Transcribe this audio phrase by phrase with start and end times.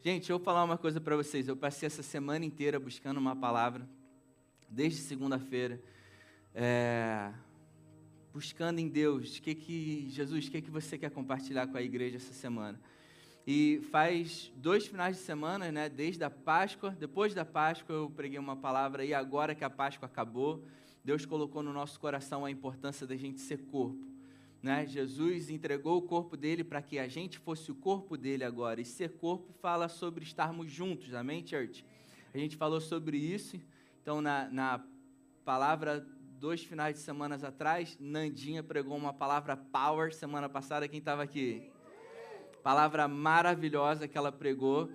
[0.00, 1.48] Gente, eu vou falar uma coisa para vocês.
[1.48, 3.84] Eu passei essa semana inteira buscando uma palavra,
[4.68, 5.82] desde segunda-feira,
[6.54, 7.32] é,
[8.32, 12.16] buscando em Deus, que que Jesus, o que que você quer compartilhar com a igreja
[12.16, 12.80] essa semana?
[13.44, 18.38] E faz dois finais de semana, né, desde a Páscoa, depois da Páscoa eu preguei
[18.38, 20.64] uma palavra e agora que a Páscoa acabou,
[21.02, 24.06] Deus colocou no nosso coração a importância da gente ser corpo.
[24.62, 24.86] Né?
[24.86, 28.80] Jesus entregou o corpo dele para que a gente fosse o corpo dele agora.
[28.80, 31.84] E ser corpo fala sobre estarmos juntos, amém, church?
[32.34, 33.60] A gente falou sobre isso.
[34.02, 34.84] Então, na, na
[35.44, 36.06] palavra,
[36.38, 40.12] dois finais de semanas atrás, Nandinha pregou uma palavra power.
[40.12, 41.70] Semana passada, quem estava aqui?
[42.62, 44.90] Palavra maravilhosa que ela pregou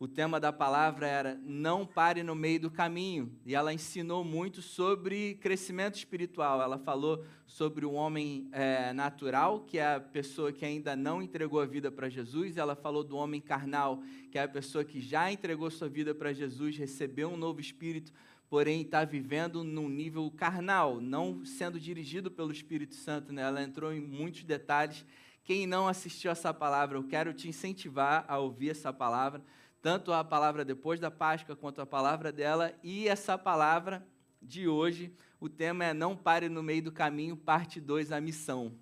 [0.00, 3.32] o tema da palavra era Não pare no meio do caminho.
[3.44, 6.62] E ela ensinou muito sobre crescimento espiritual.
[6.62, 11.60] Ela falou sobre o homem é, natural, que é a pessoa que ainda não entregou
[11.60, 12.56] a vida para Jesus.
[12.56, 16.32] Ela falou do homem carnal, que é a pessoa que já entregou sua vida para
[16.32, 18.12] Jesus, recebeu um novo espírito,
[18.48, 23.32] porém está vivendo num nível carnal, não sendo dirigido pelo Espírito Santo.
[23.32, 23.42] Né?
[23.42, 25.04] Ela entrou em muitos detalhes.
[25.42, 29.42] Quem não assistiu essa palavra, eu quero te incentivar a ouvir essa palavra
[29.80, 34.06] tanto a palavra depois da Páscoa quanto a palavra dela e essa palavra
[34.42, 35.14] de hoje.
[35.40, 38.74] O tema é Não Pare no Meio do Caminho, parte 2, a missão.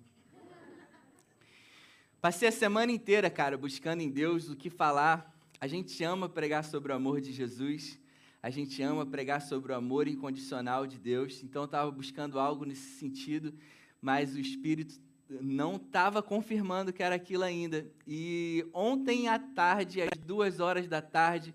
[2.19, 5.33] Passei a semana inteira, cara, buscando em Deus o que falar.
[5.61, 7.99] A gente ama pregar sobre o amor de Jesus,
[8.41, 12.65] a gente ama pregar sobre o amor incondicional de Deus, então eu estava buscando algo
[12.65, 13.53] nesse sentido,
[14.01, 17.85] mas o Espírito não estava confirmando que era aquilo ainda.
[18.07, 21.53] E ontem à tarde, às duas horas da tarde,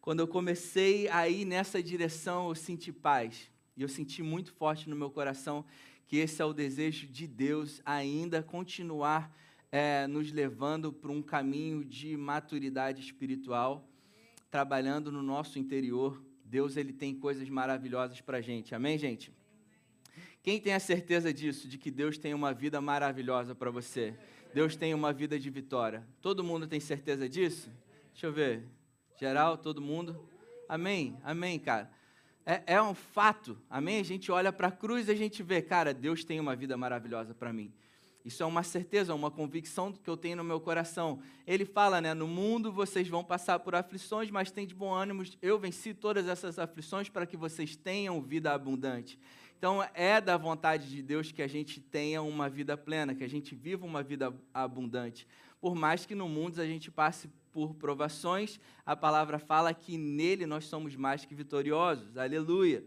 [0.00, 3.50] quando eu comecei a ir nessa direção, eu senti paz.
[3.76, 5.64] E eu senti muito forte no meu coração
[6.06, 9.34] que esse é o desejo de Deus ainda continuar
[9.70, 13.88] é, nos levando para um caminho de maturidade espiritual,
[14.50, 16.22] trabalhando no nosso interior.
[16.44, 18.74] Deus ele tem coisas maravilhosas para gente.
[18.74, 19.32] Amém, gente?
[20.42, 24.12] Quem tem a certeza disso, de que Deus tem uma vida maravilhosa para você?
[24.52, 26.04] Deus tem uma vida de vitória.
[26.20, 27.70] Todo mundo tem certeza disso?
[28.10, 28.64] Deixa eu ver.
[29.20, 30.28] Geral, todo mundo?
[30.68, 31.88] Amém, amém, cara.
[32.44, 34.00] É, é um fato, amém?
[34.00, 36.76] A gente olha para a cruz e a gente vê, cara, Deus tem uma vida
[36.76, 37.72] maravilhosa para mim.
[38.24, 41.20] Isso é uma certeza, uma convicção que eu tenho no meu coração.
[41.46, 42.14] Ele fala, né?
[42.14, 45.22] No mundo vocês vão passar por aflições, mas tem de bom ânimo.
[45.40, 49.18] Eu venci todas essas aflições para que vocês tenham vida abundante.
[49.62, 53.28] Então, é da vontade de Deus que a gente tenha uma vida plena, que a
[53.28, 55.24] gente viva uma vida abundante.
[55.60, 60.46] Por mais que no mundo a gente passe por provações, a palavra fala que nele
[60.46, 62.16] nós somos mais que vitoriosos.
[62.16, 62.84] Aleluia.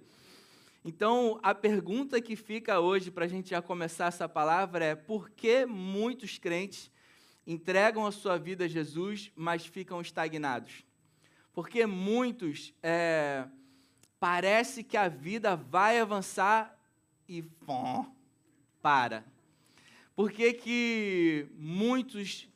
[0.84, 5.30] Então, a pergunta que fica hoje para a gente já começar essa palavra é: por
[5.30, 6.92] que muitos crentes
[7.48, 10.84] entregam a sua vida a Jesus, mas ficam estagnados?
[11.54, 13.48] Porque muitos é,
[14.28, 16.76] parece que a vida vai avançar
[17.30, 18.12] e pom,
[18.82, 19.24] para.
[20.16, 22.50] Por que, que muitos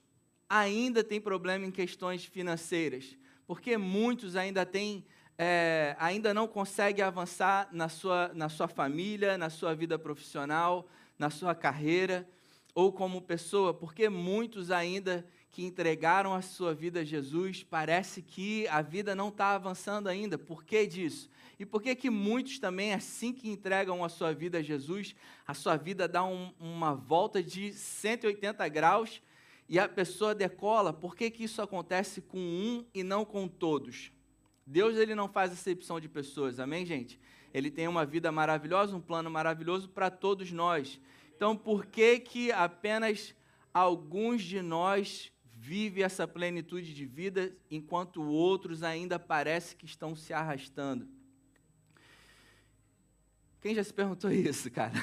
[0.49, 3.15] ainda têm problema em questões financeiras?
[3.45, 5.05] Porque muitos ainda têm,
[5.37, 11.29] é, ainda não conseguem avançar na sua, na sua família, na sua vida profissional, na
[11.29, 12.27] sua carreira
[12.73, 13.75] ou como pessoa?
[13.75, 19.29] Porque muitos ainda que entregaram a sua vida a Jesus, parece que a vida não
[19.29, 20.35] está avançando ainda.
[20.35, 21.29] Por que disso?
[21.59, 25.13] E por que que muitos também, assim que entregam a sua vida a Jesus,
[25.45, 29.21] a sua vida dá um, uma volta de 180 graus
[29.67, 30.93] e a pessoa decola?
[30.93, 34.09] Por que que isso acontece com um e não com todos?
[34.65, 37.19] Deus ele não faz acepção de pessoas, amém, gente?
[37.53, 40.97] Ele tem uma vida maravilhosa, um plano maravilhoso para todos nós.
[41.35, 43.35] Então, por que que apenas
[43.73, 50.31] alguns de nós vivem essa plenitude de vida, enquanto outros ainda parece que estão se
[50.31, 51.18] arrastando?
[53.61, 54.93] Quem já se perguntou isso, cara?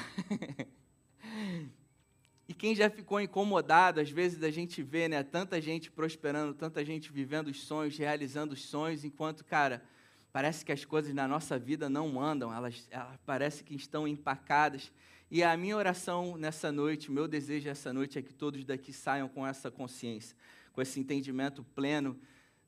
[2.47, 6.83] e quem já ficou incomodado, às vezes, da gente ver né, tanta gente prosperando, tanta
[6.83, 9.83] gente vivendo os sonhos, realizando os sonhos, enquanto, cara,
[10.31, 14.91] parece que as coisas na nossa vida não andam, elas, elas parecem que estão empacadas.
[15.29, 19.27] E a minha oração nessa noite, meu desejo essa noite é que todos daqui saiam
[19.27, 20.35] com essa consciência,
[20.73, 22.17] com esse entendimento pleno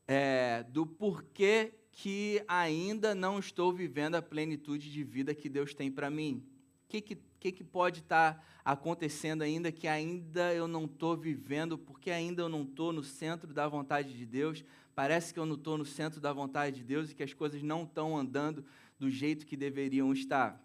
[0.08, 5.92] é, do porquê que ainda não estou vivendo a plenitude de vida que Deus tem
[5.92, 6.42] para mim?
[6.86, 11.78] O que, que, que, pode estar tá acontecendo ainda que ainda eu não estou vivendo,
[11.78, 14.63] porque ainda eu não estou no centro da vontade de Deus?
[14.96, 17.62] Parece que eu não estou no centro da vontade de Deus e que as coisas
[17.62, 18.63] não estão andando
[18.98, 20.57] do jeito que deveriam estar.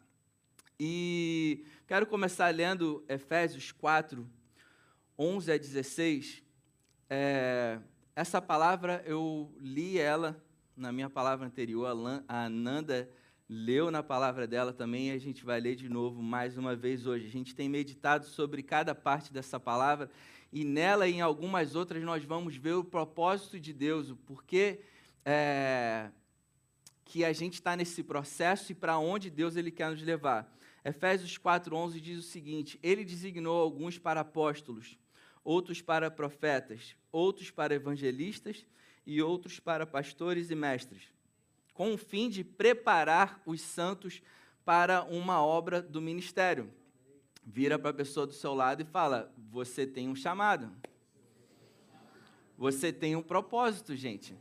[0.78, 4.24] E quero começar lendo Efésios 4,
[5.18, 6.44] 11 a 16.
[7.10, 7.80] É,
[8.14, 10.43] essa palavra eu li ela
[10.76, 11.86] na minha palavra anterior,
[12.26, 13.08] a Ananda
[13.48, 17.06] leu na palavra dela também e a gente vai ler de novo mais uma vez
[17.06, 17.26] hoje.
[17.26, 20.10] A gente tem meditado sobre cada parte dessa palavra
[20.52, 24.80] e nela e em algumas outras nós vamos ver o propósito de Deus, o porquê
[25.24, 26.10] é,
[27.04, 30.52] que a gente está nesse processo e para onde Deus ele quer nos levar.
[30.84, 34.98] Efésios 4:11 diz o seguinte: Ele designou alguns para apóstolos,
[35.44, 38.66] outros para profetas, outros para evangelistas
[39.06, 41.02] e outros para pastores e mestres,
[41.72, 44.22] com o fim de preparar os santos
[44.64, 46.72] para uma obra do ministério.
[47.44, 50.72] Vira para a pessoa do seu lado e fala: Você tem um chamado.
[52.56, 54.34] Você tem um propósito, gente.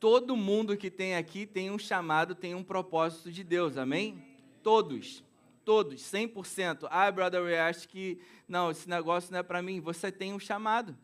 [0.00, 4.22] Todo mundo que tem aqui tem um chamado, tem um propósito de Deus, amém?
[4.62, 5.22] Todos,
[5.64, 6.86] todos, 100%.
[6.90, 9.80] Ah, brother, eu acho que, não, esse negócio não é para mim.
[9.80, 10.96] Você tem um chamado.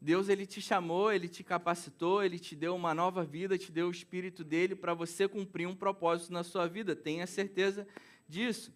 [0.00, 3.88] Deus ele te chamou, ele te capacitou, ele te deu uma nova vida, te deu
[3.88, 6.94] o espírito dele para você cumprir um propósito na sua vida.
[6.94, 7.86] Tenha certeza
[8.28, 8.72] disso.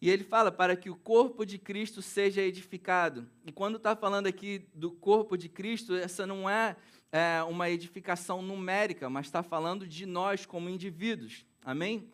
[0.00, 3.24] E ele fala para que o corpo de Cristo seja edificado.
[3.46, 6.76] E quando está falando aqui do corpo de Cristo, essa não é,
[7.12, 11.46] é uma edificação numérica, mas está falando de nós como indivíduos.
[11.64, 12.10] Amém?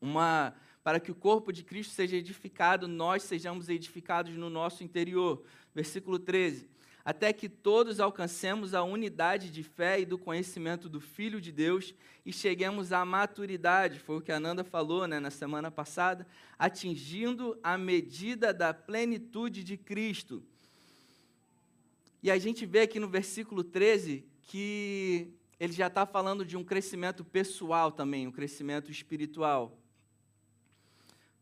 [0.00, 5.42] Uma, para que o corpo de Cristo seja edificado, nós sejamos edificados no nosso interior.
[5.74, 6.77] Versículo 13
[7.08, 11.94] até que todos alcancemos a unidade de fé e do conhecimento do Filho de Deus
[12.26, 16.26] e cheguemos à maturidade, foi o que a Nanda falou né, na semana passada,
[16.58, 20.42] atingindo a medida da plenitude de Cristo.
[22.22, 26.62] E a gente vê aqui no versículo 13 que ele já está falando de um
[26.62, 29.78] crescimento pessoal também, um crescimento espiritual.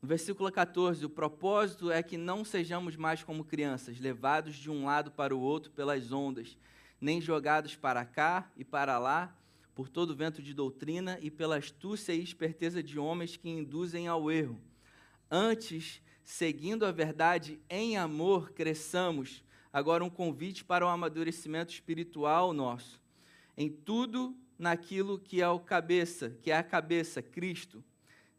[0.02, 4.84] No versículo 14, o propósito é que não sejamos mais como crianças, levados de um
[4.84, 6.56] lado para o outro pelas ondas,
[7.00, 9.34] nem jogados para cá e para lá,
[9.74, 14.30] por todo vento de doutrina e pela astúcia e esperteza de homens que induzem ao
[14.30, 14.60] erro.
[15.30, 19.42] Antes, seguindo a verdade em amor, cresçamos.
[19.72, 23.02] Agora, um convite para o amadurecimento espiritual nosso.
[23.56, 27.82] Em tudo naquilo que é o cabeça, que é a cabeça, Cristo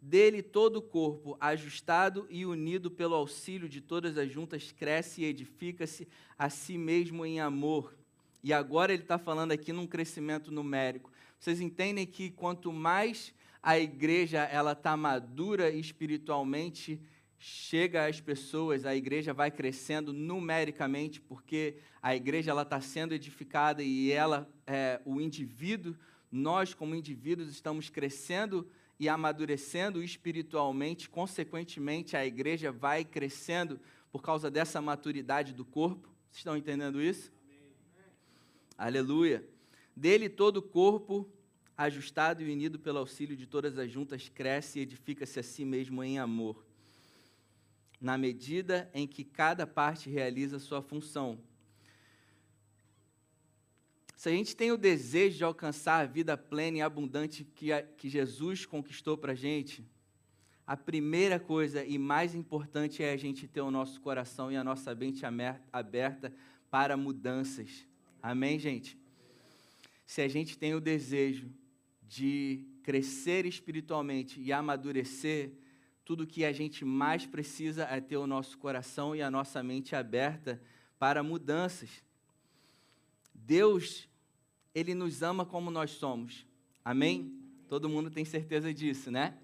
[0.08, 5.26] dele todo o corpo, ajustado e unido pelo auxílio de todas as juntas, cresce e
[5.26, 6.08] edifica-se
[6.38, 7.94] a si mesmo em amor.
[8.42, 11.12] E agora ele está falando aqui num crescimento numérico.
[11.38, 17.02] Vocês entendem que quanto mais a igreja ela está madura espiritualmente,
[17.38, 23.84] chega às pessoas, a igreja vai crescendo numericamente, porque a igreja ela está sendo edificada
[23.84, 25.94] e ela, é, o indivíduo,
[26.32, 28.66] nós como indivíduos estamos crescendo
[29.00, 33.80] e amadurecendo espiritualmente, consequentemente, a igreja vai crescendo
[34.12, 36.08] por causa dessa maturidade do corpo.
[36.30, 37.32] Vocês estão entendendo isso?
[37.46, 37.76] Amém.
[38.78, 39.48] Aleluia.
[39.96, 41.30] Dele todo o corpo,
[41.76, 46.04] ajustado e unido pelo auxílio de todas as juntas, cresce e edifica-se a si mesmo
[46.04, 46.66] em amor,
[48.02, 51.40] na medida em que cada parte realiza sua função.
[54.18, 57.84] Se a gente tem o desejo de alcançar a vida plena e abundante que, a,
[57.84, 59.86] que Jesus conquistou para a gente,
[60.66, 64.64] a primeira coisa e mais importante é a gente ter o nosso coração e a
[64.64, 65.24] nossa mente
[65.72, 66.34] aberta
[66.72, 67.86] para mudanças.
[68.20, 68.98] Amém, gente?
[70.04, 71.52] Se a gente tem o desejo
[72.02, 75.52] de crescer espiritualmente e amadurecer,
[76.04, 79.96] tudo que a gente mais precisa é ter o nosso coração e a nossa mente
[79.96, 80.60] aberta
[80.98, 82.02] para mudanças.
[83.48, 84.07] Deus,
[84.78, 86.46] Ele nos ama como nós somos.
[86.86, 87.34] Amém?
[87.68, 89.36] Todo mundo tem certeza disso, né?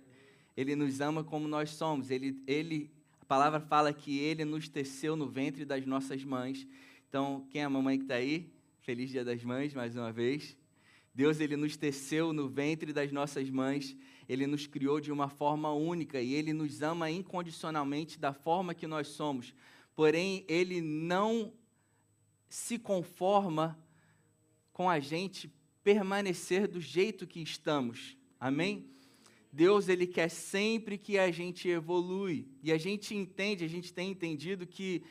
[0.56, 2.12] Ele nos ama como nós somos.
[2.12, 6.68] Ele, ele, a palavra fala que Ele nos teceu no ventre das nossas mães.
[7.10, 8.54] Então, quem é a mamãe que está aí?
[8.82, 10.56] Feliz Dia das Mães, mais uma vez.
[11.16, 13.98] Deus, Ele nos teceu no ventre das nossas mães.
[14.30, 18.86] Ele nos criou de uma forma única e Ele nos ama incondicionalmente da forma que
[18.86, 19.52] nós somos.
[19.96, 21.52] Porém, Ele não
[22.48, 23.83] se conforma
[24.74, 25.50] com a gente
[25.84, 28.18] permanecer do jeito que estamos.
[28.40, 28.90] Amém?
[29.52, 34.10] Deus ele quer sempre que a gente evolui e a gente entende, a gente tem
[34.10, 35.04] entendido que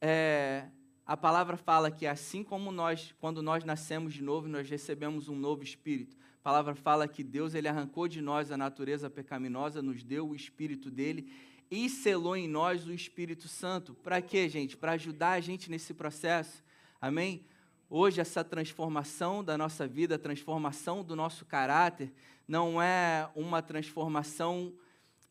[0.00, 0.68] é,
[1.06, 5.34] a palavra fala que assim como nós, quando nós nascemos de novo, nós recebemos um
[5.34, 6.16] novo espírito.
[6.40, 10.34] A palavra fala que Deus ele arrancou de nós a natureza pecaminosa, nos deu o
[10.34, 11.32] espírito dele
[11.70, 13.94] e selou em nós o Espírito Santo.
[13.94, 14.76] Para quê, gente?
[14.76, 16.62] Para ajudar a gente nesse processo.
[17.00, 17.44] Amém?
[17.88, 22.12] Hoje, essa transformação da nossa vida, a transformação do nosso caráter,
[22.48, 24.74] não é uma transformação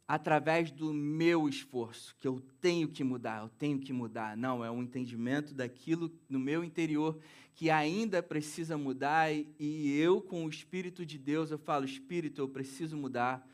[0.08, 4.38] através do meu esforço, que eu tenho que mudar, eu tenho que mudar.
[4.38, 7.20] Não, é um entendimento daquilo no meu interior
[7.56, 12.48] que ainda precisa mudar e eu com o espírito de Deus eu falo, espírito, eu
[12.48, 13.46] preciso mudar.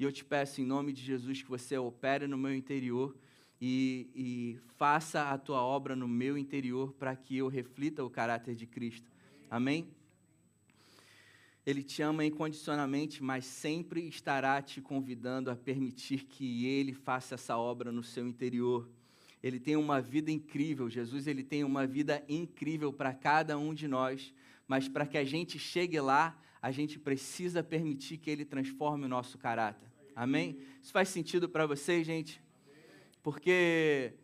[0.00, 3.14] E eu te peço em nome de Jesus que você opere no meu interior
[3.64, 8.56] e, e faça a tua obra no meu interior para que eu reflita o caráter
[8.56, 9.08] de Cristo.
[9.48, 9.86] Amém?
[11.64, 17.56] Ele te ama incondicionalmente, mas sempre estará te convidando a permitir que ele faça essa
[17.56, 18.90] obra no seu interior.
[19.40, 23.86] Ele tem uma vida incrível, Jesus ele tem uma vida incrível para cada um de
[23.86, 24.34] nós,
[24.66, 29.08] mas para que a gente chegue lá, a gente precisa permitir que ele transforme o
[29.08, 29.88] nosso caráter.
[30.16, 30.58] Amém?
[30.82, 32.41] Isso faz sentido para vocês, gente?
[33.22, 34.14] Porque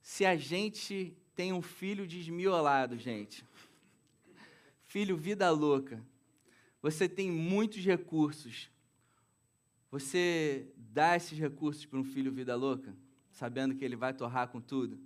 [0.00, 3.44] se a gente tem um filho desmiolado, gente,
[4.84, 6.02] filho vida louca,
[6.80, 8.70] você tem muitos recursos.
[9.90, 12.96] Você dá esses recursos para um filho vida louca,
[13.30, 14.98] sabendo que ele vai torrar com tudo?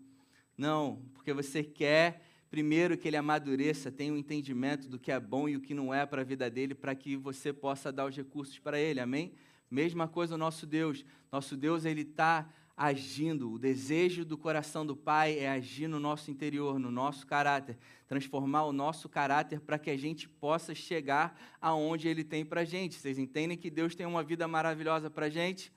[0.57, 5.49] Não, porque você quer primeiro que ele amadureça, tenha um entendimento do que é bom
[5.49, 8.17] e o que não é para a vida dele, para que você possa dar os
[8.17, 8.99] recursos para ele.
[8.99, 9.33] Amém?
[9.71, 11.05] Mesma coisa o nosso Deus.
[11.31, 13.53] Nosso Deus ele está agindo.
[13.53, 17.77] O desejo do coração do Pai é agir no nosso interior, no nosso caráter,
[18.09, 22.65] transformar o nosso caráter para que a gente possa chegar aonde Ele tem para a
[22.65, 22.95] gente.
[22.95, 25.71] Vocês entendem que Deus tem uma vida maravilhosa para a gente?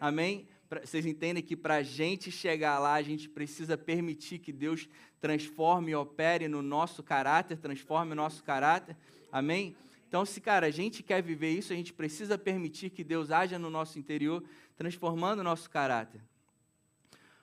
[0.00, 0.48] Amém?
[0.82, 4.88] Vocês entendem que para a gente chegar lá, a gente precisa permitir que Deus
[5.20, 8.96] transforme e opere no nosso caráter, transforme o nosso caráter.
[9.30, 9.76] Amém?
[10.08, 13.58] Então, se, cara, a gente quer viver isso, a gente precisa permitir que Deus haja
[13.58, 14.42] no nosso interior,
[14.74, 16.22] transformando o nosso caráter.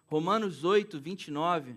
[0.07, 1.75] Romanos 8, 29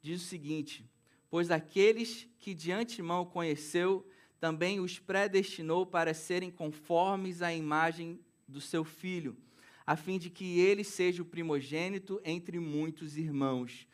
[0.00, 0.84] diz o seguinte:
[1.30, 4.06] Pois aqueles que de antemão conheceu,
[4.38, 9.36] também os predestinou para serem conformes à imagem do seu filho,
[9.86, 13.86] a fim de que ele seja o primogênito entre muitos irmãos.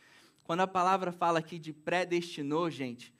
[0.44, 3.12] Quando a palavra fala aqui de predestinou, gente,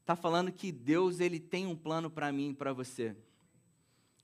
[0.00, 3.16] está falando que Deus ele tem um plano para mim e para você.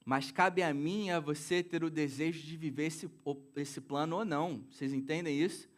[0.09, 3.11] Mas cabe a mim e a você ter o desejo de viver esse,
[3.57, 4.65] esse plano ou não.
[4.71, 5.69] Vocês entendem isso?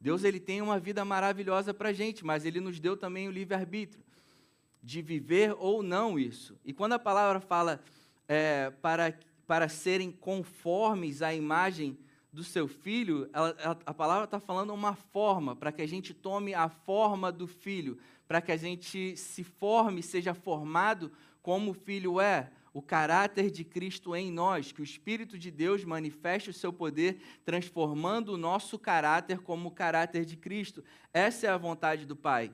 [0.00, 3.32] Deus ele tem uma vida maravilhosa para a gente, mas ele nos deu também o
[3.32, 4.00] livre-arbítrio
[4.80, 6.56] de viver ou não isso.
[6.64, 7.82] E quando a palavra fala
[8.28, 9.12] é, para,
[9.44, 11.98] para serem conformes à imagem
[12.32, 16.54] do seu filho, ela, a palavra está falando uma forma, para que a gente tome
[16.54, 21.10] a forma do filho, para que a gente se forme, seja formado
[21.42, 25.84] como o filho é o caráter de Cristo em nós, que o Espírito de Deus
[25.84, 30.82] manifeste o seu poder, transformando o nosso caráter como o caráter de Cristo.
[31.12, 32.52] Essa é a vontade do Pai.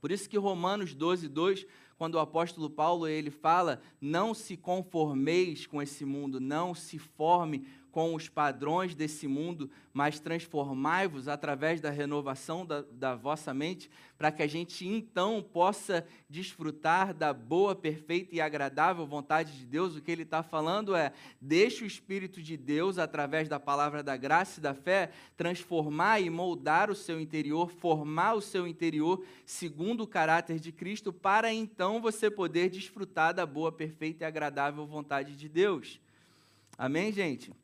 [0.00, 5.66] Por isso que Romanos 12, 2, quando o apóstolo Paulo ele fala, não se conformeis
[5.66, 11.88] com esse mundo, não se forme com os padrões desse mundo, mas transformai-vos através da
[11.88, 18.34] renovação da, da vossa mente, para que a gente então possa desfrutar da boa, perfeita
[18.34, 19.96] e agradável vontade de Deus.
[19.96, 21.10] O que ele está falando é:
[21.40, 26.28] deixe o Espírito de Deus, através da palavra da graça e da fé, transformar e
[26.28, 31.98] moldar o seu interior, formar o seu interior segundo o caráter de Cristo, para então
[32.02, 35.98] você poder desfrutar da boa, perfeita e agradável vontade de Deus.
[36.76, 37.54] Amém, gente?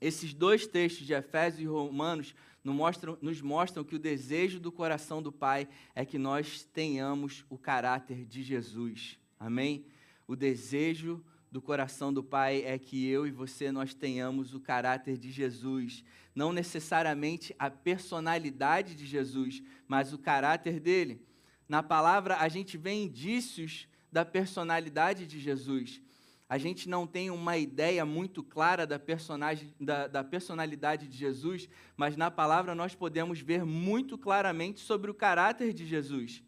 [0.00, 4.70] Esses dois textos de Efésios e Romanos nos mostram, nos mostram que o desejo do
[4.70, 9.18] coração do Pai é que nós tenhamos o caráter de Jesus.
[9.38, 9.86] Amém?
[10.26, 15.16] O desejo do coração do Pai é que eu e você nós tenhamos o caráter
[15.16, 21.22] de Jesus, não necessariamente a personalidade de Jesus, mas o caráter dele.
[21.68, 26.00] Na palavra a gente vê indícios da personalidade de Jesus
[26.48, 31.68] a gente não tem uma ideia muito clara da, personagem, da, da, personalidade de Jesus,
[31.94, 36.42] mas na palavra nós podemos ver muito claramente sobre o caráter de Jesus.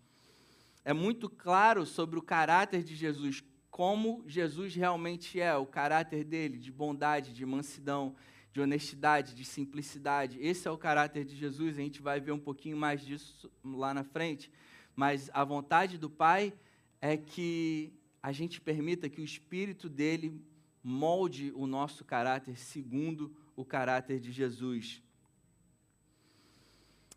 [0.82, 6.56] É muito claro sobre o caráter de Jesus, como Jesus realmente é, o caráter dele,
[6.56, 8.16] de bondade, de mansidão,
[8.54, 10.38] de honestidade, de simplicidade.
[10.40, 13.92] Esse é o caráter de Jesus, a gente vai ver um pouquinho mais disso lá
[13.92, 14.50] na frente.
[14.96, 16.54] Mas a vontade do Pai
[17.02, 20.44] é que a gente permita que o Espírito dele
[20.82, 25.02] molde o nosso caráter segundo o caráter de Jesus.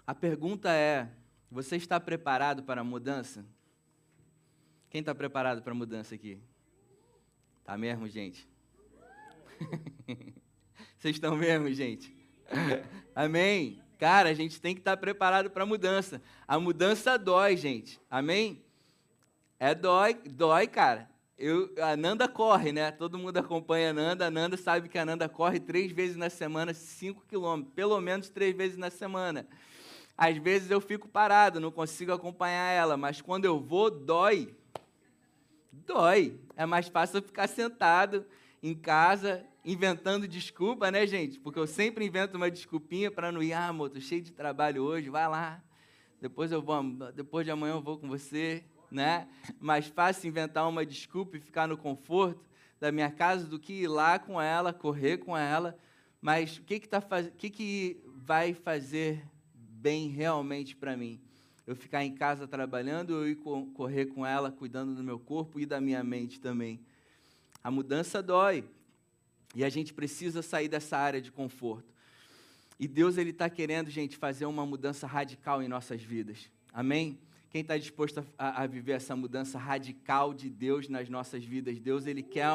[0.05, 1.09] A pergunta é:
[1.49, 3.45] você está preparado para a mudança?
[4.89, 6.39] Quem está preparado para a mudança aqui?
[7.63, 8.47] Tá mesmo, gente?
[10.97, 12.13] Vocês estão mesmo, gente?
[13.15, 13.81] Amém?
[13.97, 16.21] Cara, a gente tem que estar preparado para a mudança.
[16.47, 17.99] A mudança dói, gente.
[18.09, 18.63] Amém?
[19.65, 21.09] É dói, dói, cara.
[21.37, 22.91] eu, a Nanda corre, né?
[22.91, 24.27] Todo mundo acompanha a Nanda.
[24.27, 28.27] A Nanda sabe que a Nanda corre três vezes na semana, cinco quilômetros, pelo menos
[28.27, 29.47] três vezes na semana.
[30.17, 34.53] Às vezes eu fico parado, não consigo acompanhar ela, mas quando eu vou, dói.
[35.71, 36.37] Dói.
[36.57, 38.25] É mais fácil eu ficar sentado
[38.61, 41.39] em casa, inventando desculpa, né, gente?
[41.39, 43.53] Porque eu sempre invento uma desculpinha para não ir.
[43.53, 45.63] Ah, amor, tô cheio de trabalho hoje, vai lá.
[46.19, 46.83] Depois eu vou,
[47.15, 49.27] depois de amanhã eu vou com você, né?
[49.59, 52.45] Mais fácil inventar uma desculpa e ficar no conforto
[52.79, 55.77] da minha casa do que ir lá com ela, correr com ela.
[56.21, 57.27] Mas o que que, tá faz...
[57.27, 59.23] o que, que vai fazer
[59.53, 61.19] bem realmente para mim?
[61.65, 65.65] Eu ficar em casa trabalhando ou ir correr com ela, cuidando do meu corpo e
[65.65, 66.79] da minha mente também?
[67.63, 68.63] A mudança dói.
[69.55, 71.93] E a gente precisa sair dessa área de conforto.
[72.79, 76.49] E Deus ele está querendo, gente, fazer uma mudança radical em nossas vidas.
[76.73, 77.17] Amém?
[77.53, 81.79] Quem está disposto a, a, viver essa mudança radical de Deus nas nossas vidas?
[81.79, 82.47] Deus ele quer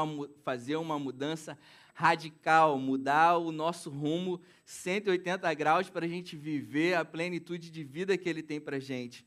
[0.43, 1.57] fazer uma mudança
[1.95, 8.19] radical, mudar o nosso rumo 180 graus para a gente viver a plenitude de vida
[8.19, 9.25] que Ele tem para a gente.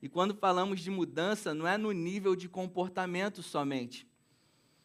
[0.00, 4.06] E quando falamos de mudança, não é no nível de comportamento somente.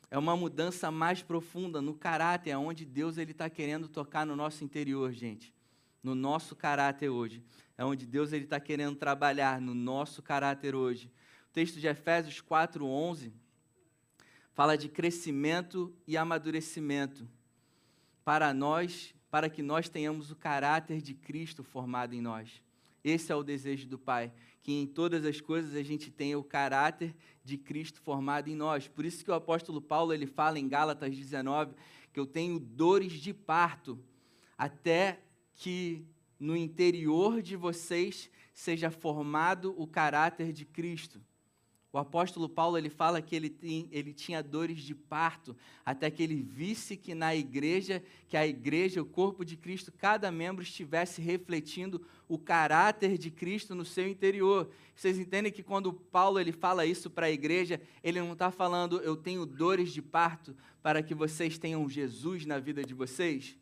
[0.10, 4.36] É uma mudança mais profunda no caráter, é onde Deus ele está querendo tocar no
[4.36, 5.53] nosso interior, gente.
[6.01, 7.44] No nosso caráter hoje.
[7.77, 11.12] É onde Deus está querendo trabalhar no nosso caráter hoje.
[11.50, 13.34] O texto de Efésios 4:11
[14.53, 17.27] fala de crescimento e amadurecimento
[18.24, 22.63] para nós, para que nós tenhamos o caráter de Cristo formado em nós.
[23.03, 24.32] Esse é o desejo do Pai,
[24.63, 27.13] que em todas as coisas a gente tenha o caráter
[27.44, 28.88] de Cristo formado em nós.
[28.88, 31.75] Por isso que o apóstolo Paulo ele fala em Gálatas 19
[32.12, 34.00] que eu tenho dores de parto
[34.58, 35.20] até
[35.53, 36.08] que
[36.39, 41.22] no interior de vocês seja formado o caráter de Cristo.
[41.96, 46.22] O apóstolo Paulo ele fala que ele, tem, ele tinha dores de parto até que
[46.22, 51.22] ele visse que na igreja, que a igreja, o corpo de Cristo, cada membro estivesse
[51.22, 54.70] refletindo o caráter de Cristo no seu interior.
[54.94, 59.00] Vocês entendem que quando Paulo ele fala isso para a igreja, ele não está falando
[59.00, 63.56] eu tenho dores de parto para que vocês tenham Jesus na vida de vocês?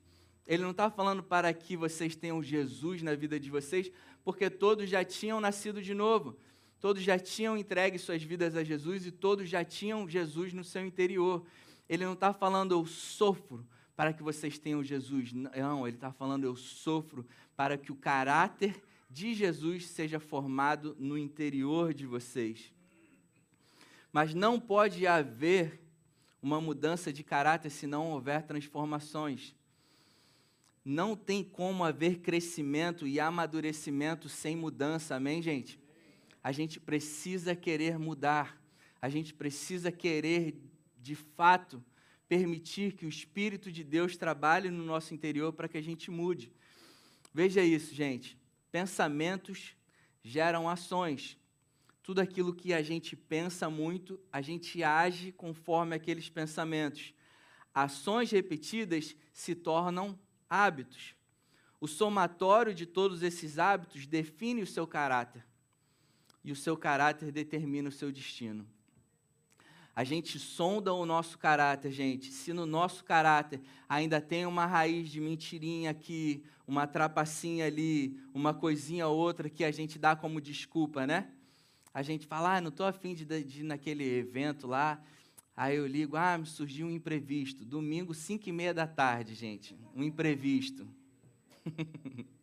[0.45, 3.91] Ele não está falando para que vocês tenham Jesus na vida de vocês,
[4.23, 6.37] porque todos já tinham nascido de novo
[6.83, 10.85] todos já tinham entregue suas vidas a Jesus e todos já tinham Jesus no seu
[10.85, 11.41] interior.
[11.87, 15.31] Ele não está falando eu sofro para que vocês tenham Jesus.
[15.31, 17.25] Não, ele está falando eu sofro
[17.55, 22.73] para que o caráter de Jesus seja formado no interior de vocês.
[24.11, 25.81] Mas não pode haver
[26.41, 29.55] uma mudança de caráter se não houver transformações.
[30.83, 35.79] Não tem como haver crescimento e amadurecimento sem mudança, amém, gente?
[36.43, 38.61] a gente precisa querer mudar,
[39.01, 40.61] a gente precisa querer,
[40.99, 41.81] de fato,
[42.27, 46.51] permitir que o Espírito de Deus trabalhe no nosso interior para que a gente mude.
[47.33, 48.37] Veja isso, gente.
[48.71, 49.75] Pensamentos
[50.21, 51.37] geram ações.
[52.01, 57.13] Tudo aquilo que a gente pensa muito, a gente age conforme aqueles pensamentos.
[57.73, 60.19] Ações repetidas se tornam
[60.53, 61.15] hábitos.
[61.81, 65.43] O somatório de todos esses hábitos define o seu caráter
[66.43, 68.67] e o seu caráter determina o seu destino.
[69.95, 72.31] A gente sonda o nosso caráter, gente.
[72.31, 78.53] Se no nosso caráter ainda tem uma raiz de mentirinha aqui, uma trapacinha ali, uma
[78.53, 81.29] coisinha outra que a gente dá como desculpa, né?
[81.93, 85.03] A gente fala, ah, não estou afim de, de ir naquele evento lá.
[85.55, 87.63] Aí eu ligo, ah, me surgiu um imprevisto.
[87.63, 89.75] Domingo, 5 e meia da tarde, gente.
[89.95, 90.87] Um imprevisto.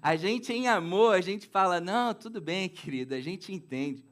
[0.00, 4.04] A gente em amor, a gente fala: "Não, tudo bem, querida, a gente entende",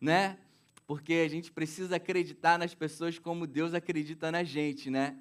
[0.00, 0.38] né?
[0.86, 5.18] Porque a gente precisa acreditar nas pessoas como Deus acredita na gente, né?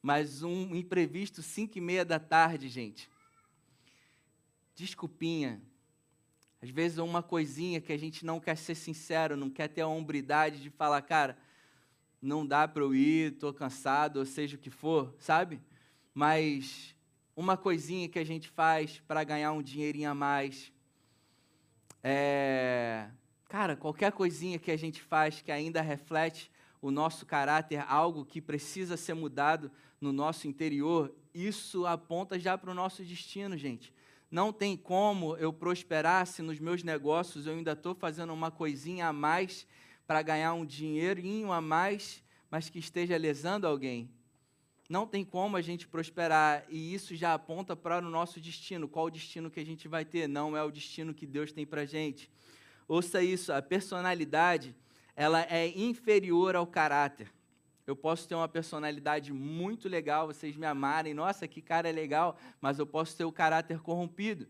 [0.00, 3.10] Mas um imprevisto, cinco e meia da tarde, gente.
[4.76, 5.60] Desculpinha.
[6.62, 9.88] Às vezes uma coisinha que a gente não quer ser sincero, não quer ter a
[9.88, 11.36] hombridade de falar, cara,
[12.26, 15.60] não dá para eu ir, estou cansado, ou seja o que for, sabe?
[16.12, 16.94] Mas
[17.36, 20.72] uma coisinha que a gente faz para ganhar um dinheirinho a mais.
[22.02, 23.08] É,
[23.48, 26.50] cara, qualquer coisinha que a gente faz que ainda reflete
[26.82, 32.70] o nosso caráter, algo que precisa ser mudado no nosso interior, isso aponta já para
[32.70, 33.94] o nosso destino, gente.
[34.30, 39.08] Não tem como eu prosperar se nos meus negócios eu ainda estou fazendo uma coisinha
[39.08, 39.66] a mais
[40.06, 44.10] para ganhar um dinheirinho a mais, mas que esteja lesando alguém
[44.88, 48.88] não tem como a gente prosperar e isso já aponta para o nosso destino.
[48.88, 50.28] Qual o destino que a gente vai ter?
[50.28, 52.30] Não é o destino que Deus tem para a gente.
[52.86, 54.74] Ouça isso: a personalidade
[55.14, 57.32] ela é inferior ao caráter.
[57.86, 62.80] Eu posso ter uma personalidade muito legal, vocês me amarem, nossa, que cara legal, mas
[62.80, 64.48] eu posso ter o caráter corrompido.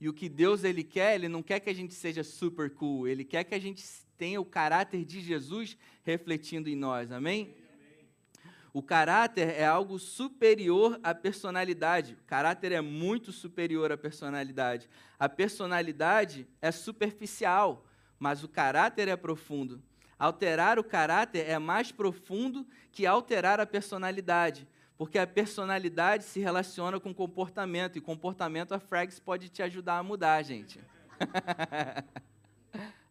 [0.00, 3.06] E o que Deus ele quer, ele não quer que a gente seja super cool,
[3.06, 3.80] ele quer que a gente
[4.16, 7.10] tenha o caráter de Jesus refletindo em nós.
[7.10, 7.54] Amém?
[8.72, 12.14] O caráter é algo superior à personalidade.
[12.14, 14.88] O caráter é muito superior à personalidade.
[15.16, 17.86] A personalidade é superficial,
[18.18, 19.80] mas o caráter é profundo.
[20.18, 26.98] Alterar o caráter é mais profundo que alterar a personalidade, porque a personalidade se relaciona
[26.98, 30.80] com comportamento, e comportamento a Frags pode te ajudar a mudar, gente.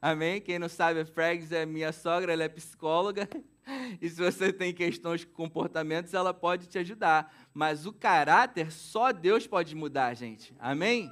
[0.05, 0.41] Amém?
[0.41, 3.25] Quem não sabe, a Frags é minha sogra, ela é psicóloga.
[4.01, 7.33] E se você tem questões com comportamentos, ela pode te ajudar.
[7.53, 10.53] Mas o caráter, só Deus pode mudar, gente.
[10.59, 11.09] Amém?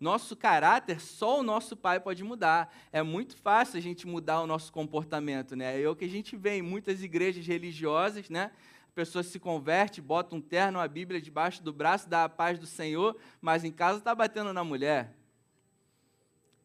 [0.00, 2.74] Nosso caráter, só o nosso Pai pode mudar.
[2.90, 5.80] É muito fácil a gente mudar o nosso comportamento, né?
[5.80, 8.50] É o que a gente vê em muitas igrejas religiosas, né?
[8.88, 12.58] A pessoa se converte, bota um terno, a Bíblia debaixo do braço, dá a paz
[12.58, 15.16] do Senhor, mas em casa está batendo na mulher.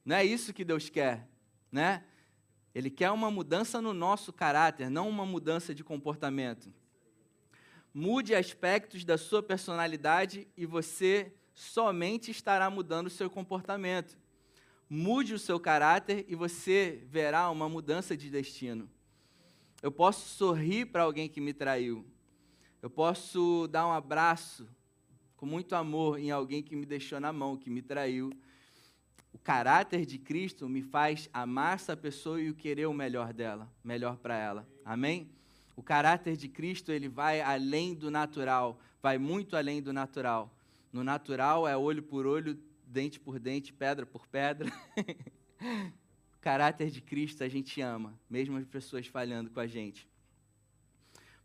[0.04, 1.28] Não é isso que Deus quer,
[1.72, 2.04] né?
[2.74, 6.72] Ele quer uma mudança no nosso caráter, não uma mudança de comportamento.
[7.94, 14.16] Mude aspectos da sua personalidade e você somente estará mudando o seu comportamento.
[14.88, 18.88] Mude o seu caráter e você verá uma mudança de destino.
[19.82, 22.06] Eu posso sorrir para alguém que me traiu.
[22.82, 24.68] Eu posso dar um abraço
[25.36, 28.32] com muito amor em alguém que me deixou na mão, que me traiu.
[29.34, 33.72] O caráter de Cristo me faz amar essa pessoa e o querer o melhor dela,
[33.84, 34.68] melhor para ela.
[34.84, 35.30] Amém?
[35.76, 40.52] O caráter de Cristo, ele vai além do natural, vai muito além do natural.
[40.92, 44.72] No natural é olho por olho, dente por dente, pedra por pedra.
[46.34, 50.10] o caráter de Cristo a gente ama, mesmo as pessoas falhando com a gente.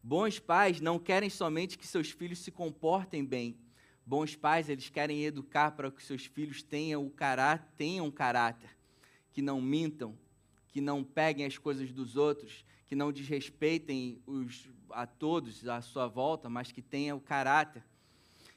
[0.03, 3.57] Bons pais não querem somente que seus filhos se comportem bem,
[4.05, 8.71] Bons pais, eles querem educar para que seus filhos tenham, o caráter, tenham caráter,
[9.33, 10.19] que não mintam,
[10.69, 16.07] que não peguem as coisas dos outros, que não desrespeitem os, a todos à sua
[16.09, 17.83] volta, mas que tenham o caráter.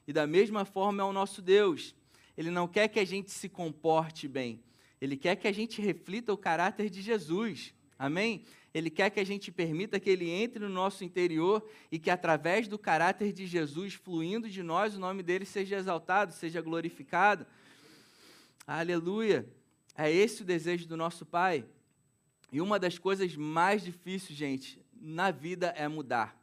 [0.07, 1.95] E da mesma forma é o nosso Deus.
[2.37, 4.61] Ele não quer que a gente se comporte bem,
[4.99, 7.73] ele quer que a gente reflita o caráter de Jesus.
[7.97, 8.43] Amém?
[8.75, 12.67] Ele quer que a gente permita que ele entre no nosso interior e que através
[12.67, 17.47] do caráter de Jesus fluindo de nós, o nome dele seja exaltado, seja glorificado.
[18.67, 19.47] Aleluia!
[19.95, 21.63] É esse o desejo do nosso Pai.
[22.51, 26.37] E uma das coisas mais difíceis, gente, na vida é mudar.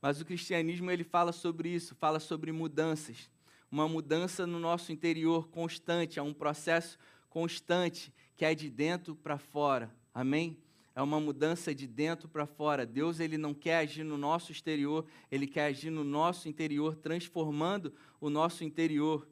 [0.00, 3.28] Mas o cristianismo ele fala sobre isso, fala sobre mudanças.
[3.70, 9.36] Uma mudança no nosso interior constante, é um processo constante que é de dentro para
[9.36, 9.94] fora.
[10.14, 10.63] Amém?
[10.94, 12.86] É uma mudança de dentro para fora.
[12.86, 17.92] Deus ele não quer agir no nosso exterior, ele quer agir no nosso interior, transformando
[18.20, 19.28] o nosso interior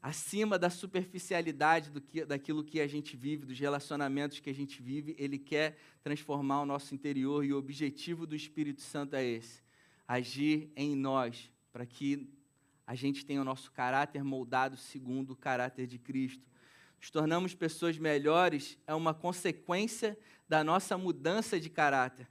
[0.00, 4.80] acima da superficialidade do que, daquilo que a gente vive, dos relacionamentos que a gente
[4.80, 9.62] vive, ele quer transformar o nosso interior e o objetivo do Espírito Santo é esse:
[10.06, 12.32] agir em nós, para que
[12.86, 16.46] a gente tenha o nosso caráter moldado segundo o caráter de Cristo
[16.98, 22.28] nos tornamos pessoas melhores é uma consequência da nossa mudança de caráter.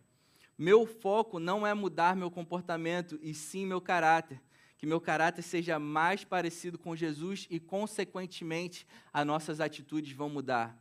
[0.57, 4.41] Meu foco não é mudar meu comportamento, e sim meu caráter.
[4.77, 10.77] Que meu caráter seja mais parecido com Jesus e, consequentemente, as nossas atitudes vão mudar.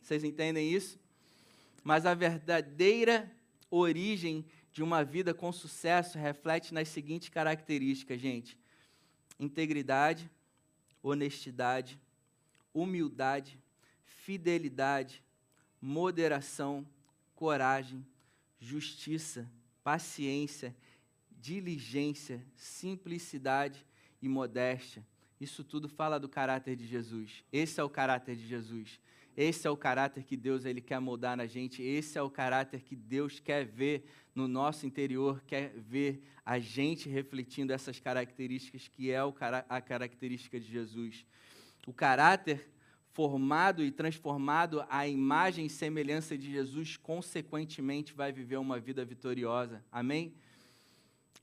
[0.00, 0.98] Vocês entendem isso?
[1.82, 3.30] Mas a verdadeira
[3.70, 8.58] origem de uma vida com sucesso reflete nas seguintes características, gente:
[9.38, 10.30] integridade,
[11.02, 12.00] honestidade,
[12.76, 13.58] humildade,
[14.04, 15.22] fidelidade,
[15.80, 16.86] moderação,
[17.34, 18.04] coragem,
[18.60, 19.50] justiça,
[19.82, 20.76] paciência,
[21.30, 23.86] diligência, simplicidade
[24.20, 25.06] e modéstia.
[25.40, 27.42] Isso tudo fala do caráter de Jesus.
[27.50, 29.00] Esse é o caráter de Jesus.
[29.34, 31.82] Esse é o caráter que Deus ele quer moldar na gente.
[31.82, 37.08] Esse é o caráter que Deus quer ver no nosso interior, quer ver a gente
[37.08, 39.18] refletindo essas características que é
[39.68, 41.24] a característica de Jesus.
[41.86, 42.68] O caráter
[43.16, 49.82] formado e transformado à imagem e semelhança de Jesus, consequentemente vai viver uma vida vitoriosa.
[49.90, 50.34] Amém?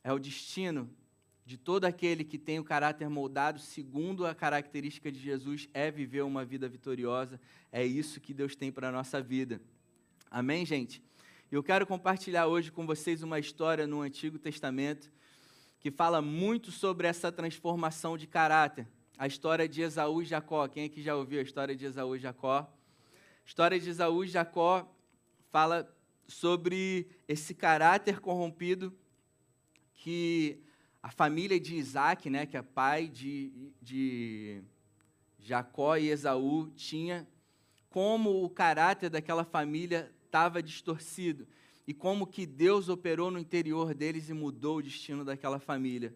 [0.03, 0.88] É o destino
[1.43, 6.21] de todo aquele que tem o caráter moldado segundo a característica de Jesus é viver
[6.21, 7.41] uma vida vitoriosa.
[7.71, 9.60] É isso que Deus tem para a nossa vida.
[10.29, 11.01] Amém, gente?
[11.51, 15.12] Eu quero compartilhar hoje com vocês uma história no Antigo Testamento
[15.79, 20.67] que fala muito sobre essa transformação de caráter a história de Esaú e Jacó.
[20.67, 22.60] Quem aqui já ouviu a história de Esaú e Jacó?
[22.60, 22.67] A
[23.45, 24.88] história de Esaú e Jacó
[25.52, 25.89] fala
[26.28, 28.93] sobre esse caráter corrompido
[29.93, 30.62] que
[31.02, 34.63] a família de Isaac, né, que é pai de, de
[35.39, 37.28] Jacó e Esaú, tinha,
[37.89, 41.47] como o caráter daquela família estava distorcido
[41.86, 46.15] e como que Deus operou no interior deles e mudou o destino daquela família.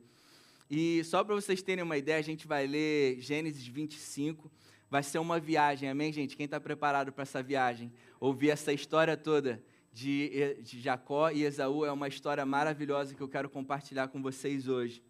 [0.70, 4.52] E só para vocês terem uma ideia, a gente vai ler Gênesis 25.
[4.90, 6.36] Vai ser uma viagem, amém, gente?
[6.36, 7.92] Quem está preparado para essa viagem?
[8.20, 13.28] Ouvir essa história toda de, de Jacó e Esaú é uma história maravilhosa que eu
[13.28, 15.02] quero compartilhar com vocês hoje.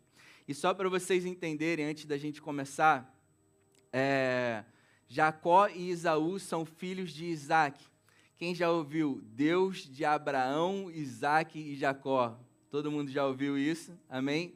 [0.48, 3.14] E só para vocês entenderem, antes da gente começar,
[3.92, 4.64] é,
[5.08, 7.84] Jacó e Esaú são filhos de Isaac.
[8.38, 12.40] Quem já ouviu Deus de Abraão, Isaac e Jacó?
[12.70, 13.98] Todo mundo já ouviu isso?
[14.08, 14.54] Amém?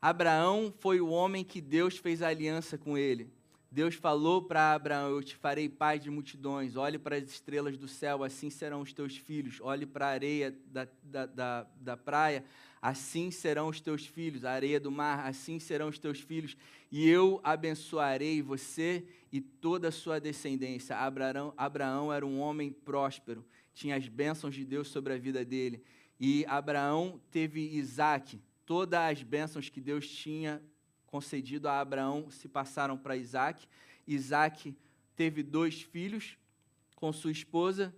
[0.00, 3.30] Abraão foi o homem que Deus fez aliança com ele.
[3.70, 6.74] Deus falou para Abraão: Eu te farei pai de multidões.
[6.74, 9.60] Olhe para as estrelas do céu, assim serão os teus filhos.
[9.60, 12.44] Olhe para a areia da, da, da, da, praia,
[12.82, 14.44] assim serão os teus filhos.
[14.44, 16.56] A areia do mar, assim serão os teus filhos.
[16.90, 20.96] E eu abençoarei você e toda a sua descendência.
[20.96, 25.80] Abraão, Abraão era um homem próspero, tinha as bênçãos de Deus sobre a vida dele.
[26.18, 28.40] E Abraão teve Isaac.
[28.70, 30.62] Todas as bênçãos que Deus tinha
[31.04, 33.66] concedido a Abraão se passaram para Isaac.
[34.06, 34.76] Isaac
[35.16, 36.38] teve dois filhos
[36.94, 37.92] com sua esposa.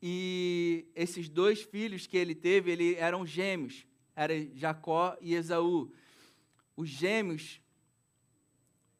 [0.00, 3.86] E esses dois filhos que ele teve, ele, eram gêmeos.
[4.16, 5.92] Era Jacó e Esaú.
[6.74, 7.60] Os gêmeos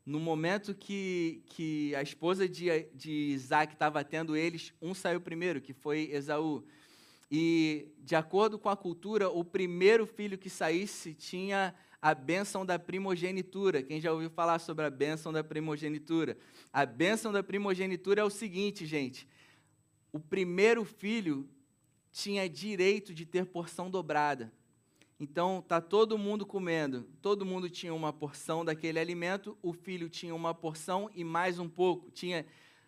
[0.05, 5.63] no momento que, que a esposa de, de Isaac estava tendo eles, um saiu primeiro,
[5.63, 6.63] que foi Esaú.
[7.31, 12.79] E, de acordo com a cultura, o primeiro filho que saísse tinha a bênção da
[12.79, 13.83] primogenitura.
[13.83, 16.37] Quem já ouviu falar sobre a bênção da primogenitura?
[16.73, 19.29] A bênção da primogenitura é o seguinte, gente:
[20.13, 21.49] o primeiro filho
[22.11, 24.53] tinha direito de ter porção dobrada.
[25.21, 30.35] Então, tá todo mundo comendo, todo mundo tinha uma porção daquele alimento, o filho tinha
[30.35, 32.47] uma porção e mais um pouco, tinha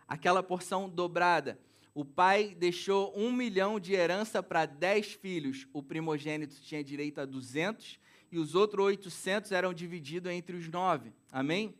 [0.09, 1.61] aquela porção dobrada.
[1.95, 7.27] O pai deixou um milhão de herança para dez filhos, o primogênito tinha direito a
[7.27, 8.01] duzentos
[8.31, 11.13] e os outros oitocentos eram divididos entre os nove.
[11.31, 11.75] Amém?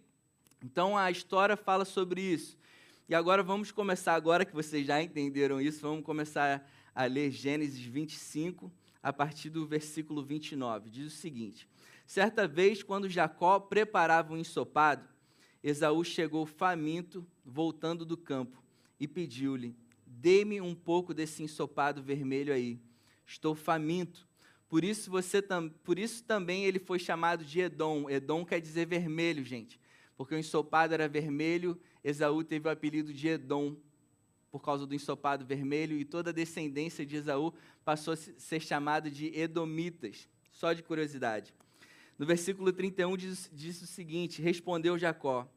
[0.63, 2.59] Então a história fala sobre isso.
[3.09, 7.81] E agora vamos começar, agora que vocês já entenderam isso, vamos começar a ler Gênesis
[7.81, 8.71] 25
[9.03, 10.91] a partir do versículo 29.
[10.91, 11.67] Diz o seguinte:
[12.07, 15.09] Certa vez, quando Jacó preparava um ensopado,
[15.63, 18.63] Esaú chegou faminto, voltando do campo,
[19.01, 19.75] e pediu-lhe:
[20.23, 22.79] Dê-me um pouco desse ensopado vermelho aí.
[23.27, 24.29] Estou faminto.
[24.69, 25.43] Por isso, você
[25.83, 28.09] por isso também ele foi chamado de Edom.
[28.09, 29.81] Edom quer dizer vermelho, gente.
[30.17, 33.77] Porque o ensopado era vermelho, Esaú teve o apelido de Edom,
[34.49, 37.53] por causa do ensopado vermelho, e toda a descendência de Esaú
[37.85, 40.29] passou a ser chamada de Edomitas.
[40.53, 41.53] Só de curiosidade.
[42.17, 45.53] No versículo 31 diz, diz o seguinte: Respondeu Jacó: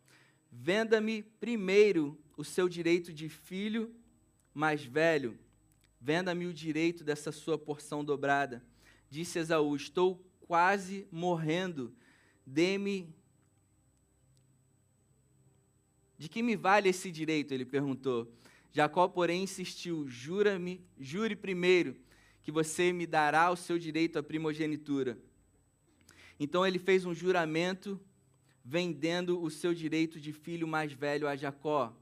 [0.51, 3.93] Venda-me primeiro o seu direito de filho
[4.55, 5.37] mais velho,
[5.99, 8.63] venda-me o direito dessa sua porção dobrada.
[9.09, 11.93] Disse Esaú: Estou quase morrendo,
[12.45, 13.13] dê-me.
[16.17, 17.53] De que me vale esse direito?
[17.53, 18.33] Ele perguntou.
[18.71, 21.97] Jacó, porém, insistiu: Jura-me, jure primeiro
[22.41, 25.17] que você me dará o seu direito à primogenitura.
[26.39, 27.99] Então ele fez um juramento
[28.63, 31.93] vendendo o seu direito de filho mais velho a Jacó.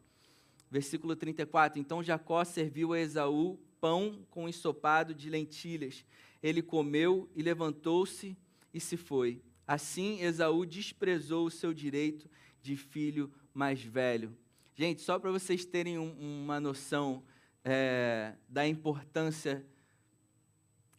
[0.74, 1.80] Versículo 34.
[1.80, 6.04] Então Jacó serviu a Esaú pão com ensopado de lentilhas.
[6.42, 8.36] Ele comeu e levantou-se
[8.74, 9.40] e se foi.
[9.68, 12.28] Assim Esaú desprezou o seu direito
[12.60, 14.36] de filho mais velho.
[14.74, 17.24] Gente, só para vocês terem um, uma noção
[17.64, 19.64] é, da importância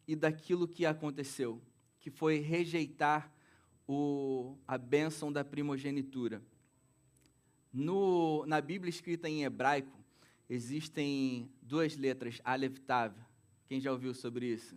[0.06, 1.60] e daquilo que aconteceu,
[1.98, 3.28] que foi rejeitar
[3.88, 6.40] o, a bênção da primogenitura.
[7.76, 9.98] No, na Bíblia escrita em hebraico,
[10.48, 13.12] existem duas letras, Aleph Tav.
[13.66, 14.76] Quem já ouviu sobre isso?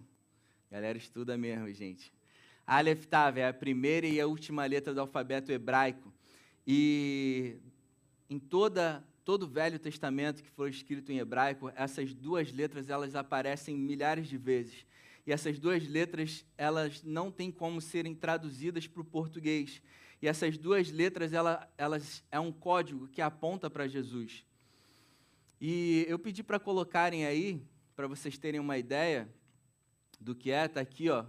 [0.72, 2.12] Galera estuda mesmo, gente.
[2.66, 6.12] Aleph Tav é a primeira e a última letra do alfabeto hebraico.
[6.66, 7.58] E
[8.28, 13.14] em toda todo o Velho Testamento que foi escrito em hebraico, essas duas letras elas
[13.14, 14.88] aparecem milhares de vezes.
[15.24, 19.84] E essas duas letras, elas não têm como serem traduzidas para o português.
[20.22, 24.46] E essas duas letras, ela, elas é um código que aponta para Jesus.
[25.62, 27.62] E eu pedi para colocarem aí,
[27.96, 29.30] para vocês terem uma ideia
[30.20, 31.26] do que é, está aqui, ó.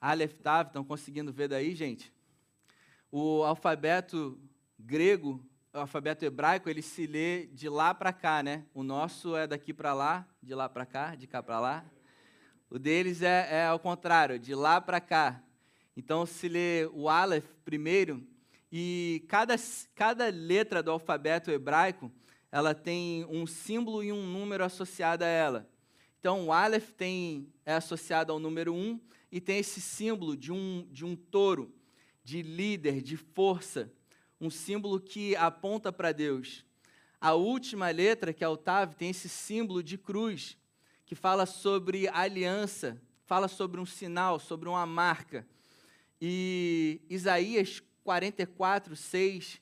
[0.00, 2.12] Aleph Tav, estão conseguindo ver daí, gente?
[3.10, 4.38] O alfabeto
[4.78, 8.64] grego o alfabeto hebraico, ele se lê de lá para cá, né?
[8.74, 11.84] O nosso é daqui para lá, de lá para cá, de cá para lá.
[12.70, 15.42] O deles é, é ao contrário, de lá para cá.
[15.98, 18.24] Então se lê o Aleph primeiro
[18.70, 19.56] e cada,
[19.96, 22.08] cada letra do alfabeto hebraico
[22.52, 25.68] ela tem um símbolo e um número associado a ela.
[26.20, 29.00] Então o Aleph tem, é associado ao número 1 um,
[29.32, 31.74] e tem esse símbolo de um, de um touro,
[32.22, 33.92] de líder, de força,
[34.40, 36.64] um símbolo que aponta para Deus.
[37.20, 40.56] A última letra, que é o Tav, tem esse símbolo de cruz,
[41.04, 45.44] que fala sobre aliança, fala sobre um sinal, sobre uma marca.
[46.20, 49.60] E Isaías 44, 6,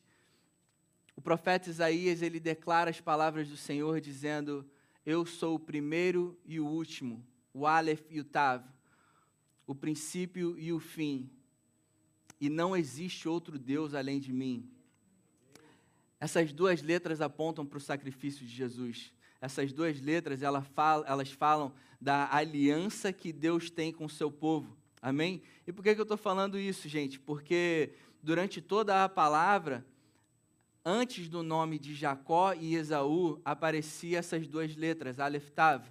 [1.14, 4.68] o profeta Isaías, ele declara as palavras do Senhor dizendo:
[5.04, 8.64] Eu sou o primeiro e o último, o Aleph e o Tav,
[9.66, 11.30] o princípio e o fim,
[12.40, 14.70] e não existe outro Deus além de mim.
[16.18, 22.34] Essas duas letras apontam para o sacrifício de Jesus essas duas letras, elas falam, da
[22.34, 24.76] aliança que Deus tem com o seu povo.
[25.00, 25.42] Amém?
[25.66, 27.18] E por que, eu estou falando isso, gente?
[27.18, 29.84] Porque durante toda a palavra,
[30.84, 35.84] antes do nome de Jacó e Esaú, aparecia essas duas letras, Aleph Tav,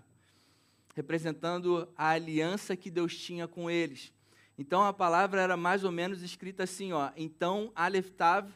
[0.96, 4.14] representando a aliança que Deus tinha com eles.
[4.58, 7.12] Então a palavra era mais ou menos escrita assim, ó.
[7.16, 8.50] Então Aleph Tav,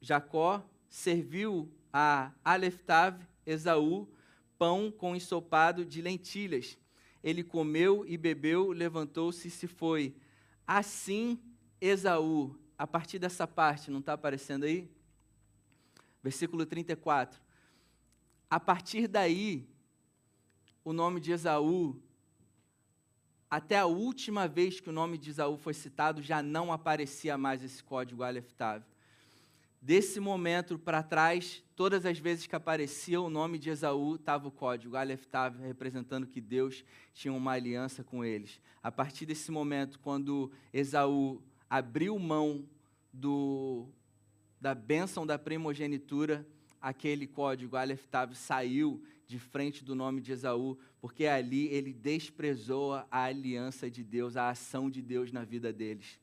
[0.00, 4.08] Jacó serviu a Aleph Tav Esaú
[4.58, 6.78] pão com ensopado de lentilhas.
[7.22, 10.14] Ele comeu e bebeu, levantou-se e se foi.
[10.66, 11.38] Assim,
[11.80, 14.90] Esaú, a partir dessa parte, não está aparecendo aí?
[16.22, 17.40] Versículo 34.
[18.50, 19.68] A partir daí,
[20.84, 22.00] o nome de Esaú,
[23.50, 27.62] até a última vez que o nome de Esaú foi citado, já não aparecia mais
[27.62, 28.22] esse código
[28.56, 28.82] Tav.
[29.84, 34.50] Desse momento para trás, todas as vezes que aparecia o nome de Esaú, estava o
[34.52, 34.94] código.
[34.94, 35.26] Aleph
[35.60, 38.60] representando que Deus tinha uma aliança com eles.
[38.80, 42.64] A partir desse momento, quando Esaú abriu mão
[43.12, 43.88] do,
[44.60, 46.46] da bênção da primogenitura,
[46.80, 52.94] aquele código Aleph Tav saiu de frente do nome de Esaú, porque ali ele desprezou
[52.94, 56.20] a aliança de Deus, a ação de Deus na vida deles.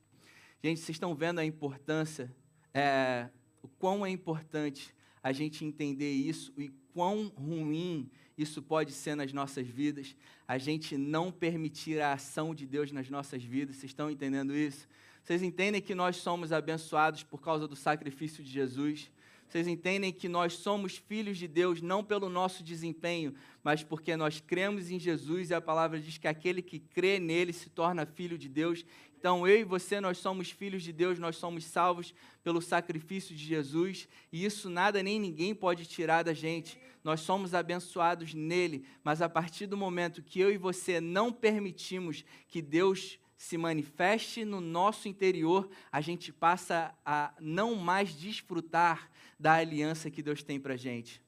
[0.64, 2.34] Gente, vocês estão vendo a importância
[2.72, 3.28] é,
[3.62, 9.32] o quão é importante a gente entender isso e quão ruim isso pode ser nas
[9.32, 10.16] nossas vidas,
[10.48, 13.76] a gente não permitir a ação de Deus nas nossas vidas.
[13.76, 14.88] Vocês estão entendendo isso?
[15.22, 19.10] Vocês entendem que nós somos abençoados por causa do sacrifício de Jesus?
[19.46, 24.40] Vocês entendem que nós somos filhos de Deus não pelo nosso desempenho, mas porque nós
[24.40, 28.38] cremos em Jesus e a palavra diz que aquele que crê nele se torna filho
[28.38, 28.84] de Deus.
[29.20, 33.44] Então, eu e você, nós somos filhos de Deus, nós somos salvos pelo sacrifício de
[33.44, 36.80] Jesus, e isso nada nem ninguém pode tirar da gente.
[37.04, 42.24] Nós somos abençoados nele, mas a partir do momento que eu e você não permitimos
[42.48, 49.52] que Deus se manifeste no nosso interior, a gente passa a não mais desfrutar da
[49.52, 51.20] aliança que Deus tem para a gente.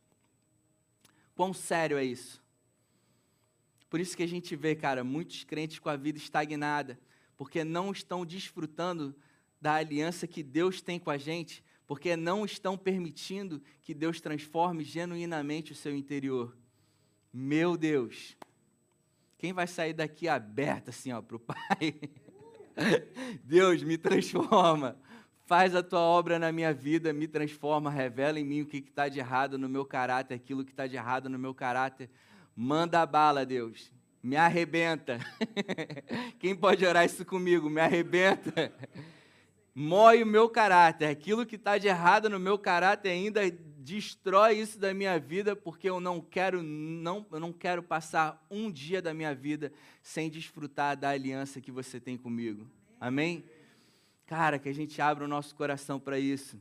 [1.35, 2.43] Quão sério é isso?
[3.91, 6.99] Por isso que a gente vê, cara, muitos crentes com a vida estagnada
[7.43, 9.13] porque não estão desfrutando
[9.61, 14.85] da aliança que Deus tem com a gente, porque não estão permitindo que Deus transforme
[14.85, 16.57] genuinamente o seu interior.
[17.33, 18.37] Meu Deus,
[19.39, 21.99] quem vai sair daqui aberto assim, ó, para o Pai?
[23.43, 24.97] Deus, me transforma,
[25.45, 29.09] faz a tua obra na minha vida, me transforma, revela em mim o que está
[29.09, 32.09] de errado no meu caráter, aquilo que está de errado no meu caráter.
[32.55, 35.19] Manda a bala, Deus me arrebenta.
[36.39, 37.69] Quem pode orar isso comigo?
[37.69, 38.73] Me arrebenta.
[39.75, 41.07] Mói o meu caráter.
[41.09, 45.91] Aquilo que está de errado no meu caráter ainda destrói isso da minha vida, porque
[45.91, 50.97] eu não quero, não, eu não quero passar um dia da minha vida sem desfrutar
[50.97, 52.71] da aliança que você tem comigo.
[53.01, 53.45] Amém?
[54.27, 56.61] Cara, que a gente abra o nosso coração para isso.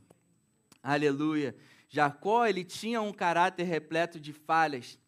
[0.82, 1.54] Aleluia.
[1.88, 4.98] Jacó, ele tinha um caráter repleto de falhas.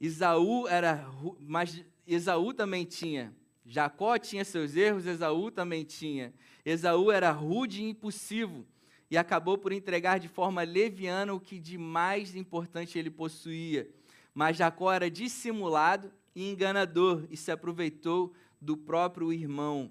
[0.00, 1.08] Esaú era,
[1.40, 3.34] mas Esaú também tinha.
[3.64, 6.32] Jacó tinha seus erros, Esaú também tinha.
[6.64, 8.66] Esaú era rude e impulsivo
[9.10, 13.88] e acabou por entregar de forma leviana o que de mais importante ele possuía.
[14.34, 19.90] Mas Jacó era dissimulado e enganador e se aproveitou do próprio irmão.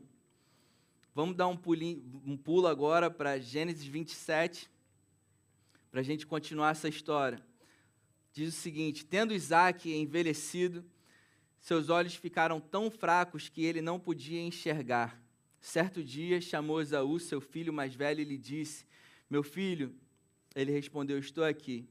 [1.13, 4.69] Vamos dar um, pulinho, um pulo agora para Gênesis 27,
[5.89, 7.41] para a gente continuar essa história
[8.35, 10.85] diz o seguinte: Tendo Isaac envelhecido,
[11.59, 15.19] seus olhos ficaram tão fracos que ele não podia enxergar.
[15.59, 18.85] Certo dia chamou Esaú, seu filho mais velho, e lhe disse:
[19.29, 19.95] Meu filho,
[20.53, 21.87] Ele respondeu: Estou aqui.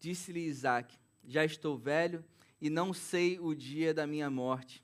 [0.00, 2.24] Disse-lhe Isaac: Já estou velho
[2.60, 4.82] e não sei o dia da minha morte.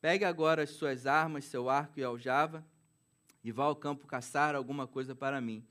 [0.00, 2.66] Pegue agora as suas armas, seu arco e aljava,
[3.44, 5.62] e vá ao campo caçar alguma coisa para mim.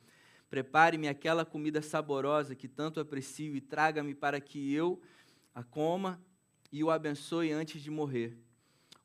[0.49, 4.99] Prepare-me aquela comida saborosa que tanto aprecio e traga-me para que eu
[5.53, 6.19] a coma
[6.71, 8.37] e o abençoe antes de morrer.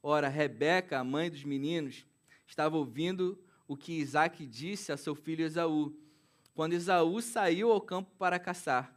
[0.02, 2.06] Ora, Rebeca, a mãe dos meninos,
[2.46, 5.94] estava ouvindo o que Isaac disse a seu filho Esaú.
[6.54, 8.94] Quando Esaú saiu ao campo para caçar,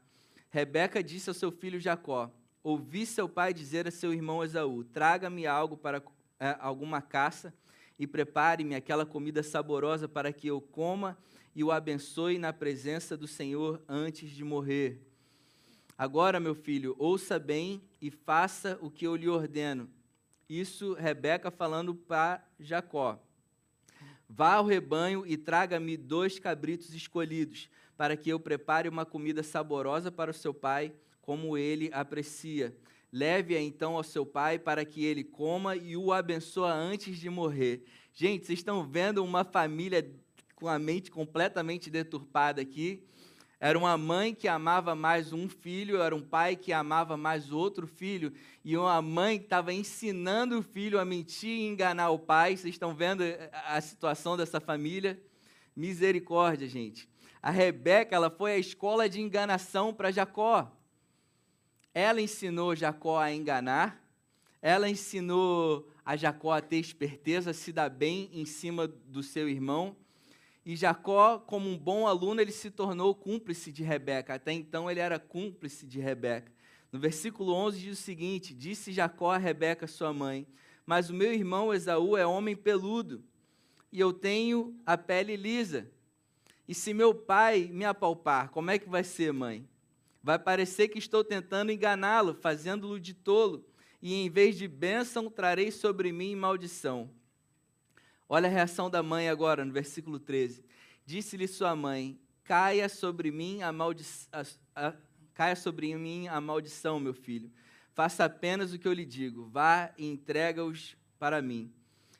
[0.49, 2.31] Rebeca disse ao seu filho Jacó:
[2.63, 6.01] Ouvi seu pai dizer a seu irmão Esaú: Traga-me algo para
[6.39, 7.53] é, alguma caça
[7.97, 11.17] e prepare-me aquela comida saborosa para que eu coma
[11.57, 15.01] e o abençoe na presença do Senhor antes de morrer.
[15.97, 19.89] Agora, meu filho, ouça bem e faça o que eu lhe ordeno.
[20.47, 23.19] Isso Rebeca falando para Jacó.
[24.29, 30.11] Vá ao rebanho e traga-me dois cabritos escolhidos, para que eu prepare uma comida saborosa
[30.11, 30.93] para o seu pai,
[31.23, 32.77] como ele aprecia.
[33.11, 37.83] Leve-a então ao seu pai para que ele coma e o abençoe antes de morrer.
[38.13, 40.07] Gente, vocês estão vendo uma família
[40.57, 43.03] com a mente completamente deturpada aqui.
[43.59, 47.85] Era uma mãe que amava mais um filho, era um pai que amava mais outro
[47.85, 48.33] filho,
[48.65, 52.57] e uma mãe que estava ensinando o filho a mentir e enganar o pai.
[52.57, 53.23] Vocês estão vendo
[53.67, 55.21] a situação dessa família?
[55.75, 57.07] Misericórdia, gente.
[57.39, 60.71] A Rebeca, ela foi a escola de enganação para Jacó.
[61.93, 64.03] Ela ensinou Jacó a enganar,
[64.59, 69.47] ela ensinou a Jacó a ter esperteza, a se dar bem em cima do seu
[69.47, 69.95] irmão.
[70.67, 74.33] E Jacó, como um bom aluno, ele se tornou cúmplice de Rebeca.
[74.33, 76.51] Até então ele era cúmplice de Rebeca.
[76.91, 80.45] No versículo 11 diz o seguinte: Disse Jacó a Rebeca, sua mãe:
[80.85, 83.23] Mas o meu irmão Esaú é homem peludo,
[83.93, 85.89] e eu tenho a pele lisa.
[86.67, 89.65] E se meu pai me apalpar, como é que vai ser, mãe?
[90.21, 93.65] Vai parecer que estou tentando enganá-lo, fazendo-o de tolo,
[94.01, 97.09] e em vez de bênção, trarei sobre mim maldição.
[98.29, 100.61] Olha a reação da mãe agora, no versículo 13.
[101.05, 104.29] Disse-lhe sua mãe: Caia sobre mim a, maldição,
[105.33, 107.49] caia sobre mim a maldição, meu filho.
[107.93, 109.45] Faça apenas o que eu lhe digo.
[109.45, 111.73] Vá e entrega-os para mim.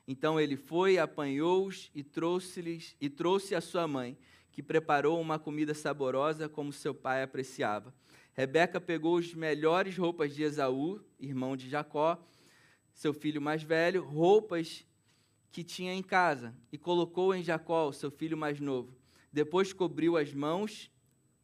[0.08, 4.18] Então ele foi, apanhou-os e trouxe-lhes e trouxe a sua mãe,
[4.50, 7.94] que preparou uma comida saborosa como seu pai apreciava.
[8.34, 12.18] Rebeca pegou as melhores roupas de Esaú, irmão de Jacó,
[12.94, 14.87] seu filho mais velho, roupas
[15.52, 18.96] que tinha em casa e colocou em Jacó, seu filho mais novo.
[19.32, 20.92] Depois cobriu as mãos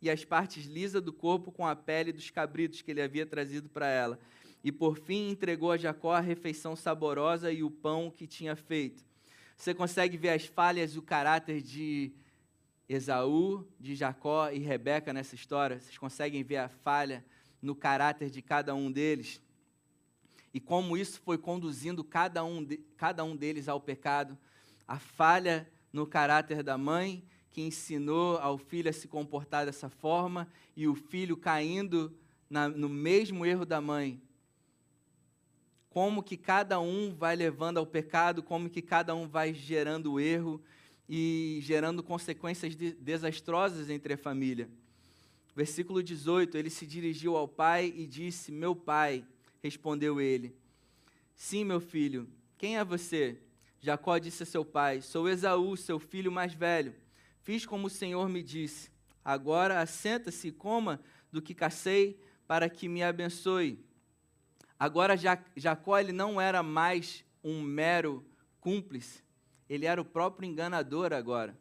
[0.02, 3.70] e as partes lisas do corpo com a pele dos cabritos que ele havia trazido
[3.70, 4.20] para ela.
[4.64, 9.04] E por fim entregou a Jacó a refeição saborosa e o pão que tinha feito.
[9.56, 12.12] Você consegue ver as falhas e o caráter de
[12.88, 15.80] Esaú, de Jacó e Rebeca nessa história?
[15.80, 17.24] Vocês conseguem ver a falha
[17.62, 19.42] no caráter de cada um deles?
[20.54, 24.38] E como isso foi conduzindo cada um, de, cada um deles ao pecado.
[24.88, 30.48] A falha no caráter da mãe, que ensinou ao filho a se comportar dessa forma,
[30.76, 32.16] e o filho caindo
[32.50, 34.22] na, no mesmo erro da mãe.
[35.90, 40.62] Como que cada um vai levando ao pecado, como que cada um vai gerando erro
[41.08, 44.70] e gerando consequências de, desastrosas entre a família.
[45.56, 49.24] Versículo 18: Ele se dirigiu ao pai e disse: Meu pai,
[49.64, 50.54] Respondeu ele:
[51.34, 53.40] Sim, meu filho, quem é você?
[53.80, 56.94] Jacó disse a seu pai: Sou Esaú, seu filho mais velho.
[57.42, 58.92] Fiz como o Senhor me disse.
[59.24, 61.00] Agora assenta-se e coma
[61.32, 63.80] do que cacei, para que me abençoe.
[64.78, 65.16] Agora
[65.56, 68.26] Jacó ele não era mais um mero
[68.60, 69.24] cúmplice,
[69.70, 71.58] ele era o próprio enganador agora,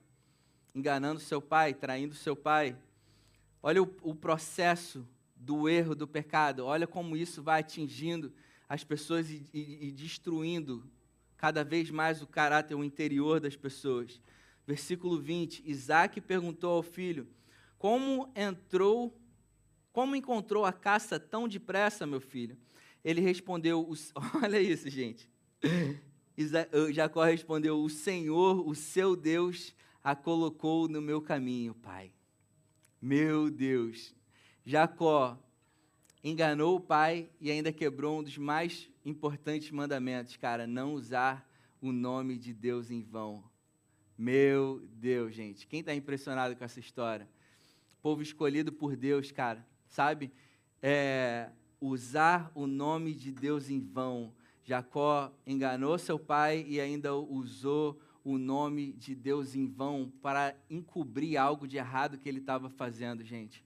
[0.74, 2.76] enganando seu pai, traindo seu pai.
[3.62, 5.06] Olha o, o processo
[5.42, 6.64] do erro, do pecado.
[6.64, 8.32] Olha como isso vai atingindo
[8.68, 10.88] as pessoas e, e, e destruindo
[11.36, 14.20] cada vez mais o caráter, o interior das pessoas.
[14.66, 17.26] Versículo 20: Isaac perguntou ao filho:
[17.76, 19.18] Como entrou,
[19.92, 22.56] como encontrou a caça tão depressa, meu filho?
[23.04, 23.88] Ele respondeu:
[24.42, 25.28] Olha isso, gente.
[26.92, 29.74] Jacó respondeu: O Senhor, o seu Deus,
[30.04, 32.12] a colocou no meu caminho, pai.
[33.00, 34.14] Meu Deus.
[34.64, 35.38] Jacó
[36.22, 41.48] enganou o pai e ainda quebrou um dos mais importantes mandamentos, cara, não usar
[41.80, 43.42] o nome de Deus em vão.
[44.16, 47.28] Meu Deus, gente, quem está impressionado com essa história?
[48.00, 50.32] Povo escolhido por Deus, cara, sabe?
[50.80, 51.50] É,
[51.80, 54.32] usar o nome de Deus em vão.
[54.64, 61.36] Jacó enganou seu pai e ainda usou o nome de Deus em vão para encobrir
[61.36, 63.64] algo de errado que ele estava fazendo, gente.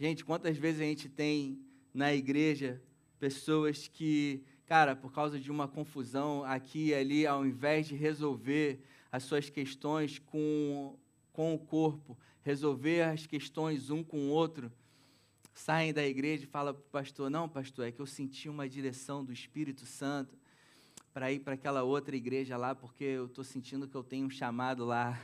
[0.00, 1.60] Gente, quantas vezes a gente tem
[1.92, 2.80] na igreja
[3.18, 8.80] pessoas que, cara, por causa de uma confusão aqui e ali, ao invés de resolver
[9.12, 10.96] as suas questões com,
[11.34, 14.72] com o corpo, resolver as questões um com o outro,
[15.52, 18.66] saem da igreja e falam para o pastor: Não, pastor, é que eu senti uma
[18.66, 20.34] direção do Espírito Santo
[21.12, 24.30] para ir para aquela outra igreja lá, porque eu estou sentindo que eu tenho um
[24.30, 25.20] chamado lá.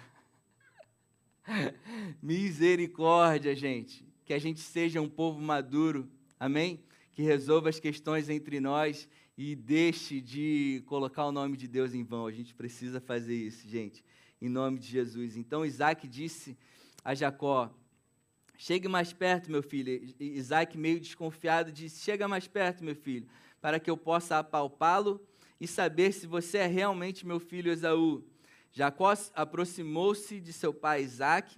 [2.21, 4.06] Misericórdia, gente.
[4.27, 6.81] Que a gente seja um povo maduro, amém?
[7.13, 9.09] Que resolva as questões entre nós
[9.39, 12.27] e deixe de colocar o nome de Deus em vão.
[12.27, 14.05] A gente precisa fazer isso, gente,
[14.43, 15.37] em nome de Jesus.
[15.37, 16.59] Então Isaac disse
[17.05, 17.73] a Jacó:
[18.59, 20.13] Chegue mais perto, meu filho.
[20.19, 23.29] Isaac, meio desconfiado, disse: Chega mais perto, meu filho,
[23.61, 25.25] para que eu possa apalpá-lo
[25.61, 28.25] e saber se você é realmente meu filho Esaú.
[28.73, 31.57] Jacó aproximou-se de seu pai Isaac,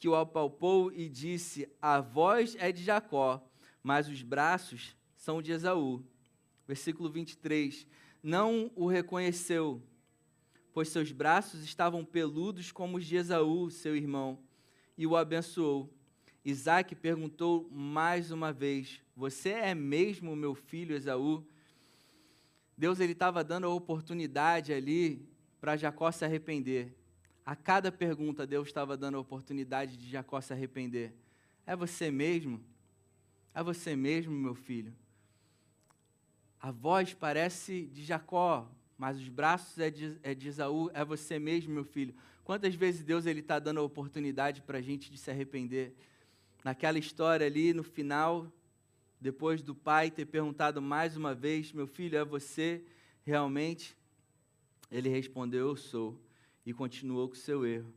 [0.00, 3.46] que o apalpou e disse: A voz é de Jacó,
[3.82, 6.02] mas os braços são de Esaú.
[6.66, 7.86] Versículo 23.
[8.22, 9.82] Não o reconheceu,
[10.72, 14.38] pois seus braços estavam peludos como os de Esaú, seu irmão,
[14.96, 15.92] e o abençoou.
[16.42, 21.46] Isaac perguntou mais uma vez: Você é mesmo meu filho Esaú?
[22.74, 25.28] Deus ele estava dando a oportunidade ali
[25.60, 26.96] para Jacó se arrepender.
[27.50, 31.12] A cada pergunta, Deus estava dando a oportunidade de Jacó se arrepender.
[31.66, 32.60] É você mesmo?
[33.52, 34.94] É você mesmo, meu filho?
[36.60, 40.48] A voz parece de Jacó, mas os braços é de, é de.
[40.94, 42.14] É você mesmo, meu filho?
[42.44, 45.92] Quantas vezes Deus ele está dando a oportunidade para a gente de se arrepender?
[46.62, 48.46] Naquela história ali, no final,
[49.20, 52.80] depois do pai ter perguntado mais uma vez: Meu filho, é você
[53.26, 53.96] realmente?
[54.88, 56.16] Ele respondeu: Eu sou,
[56.64, 57.92] e continuou com seu erro.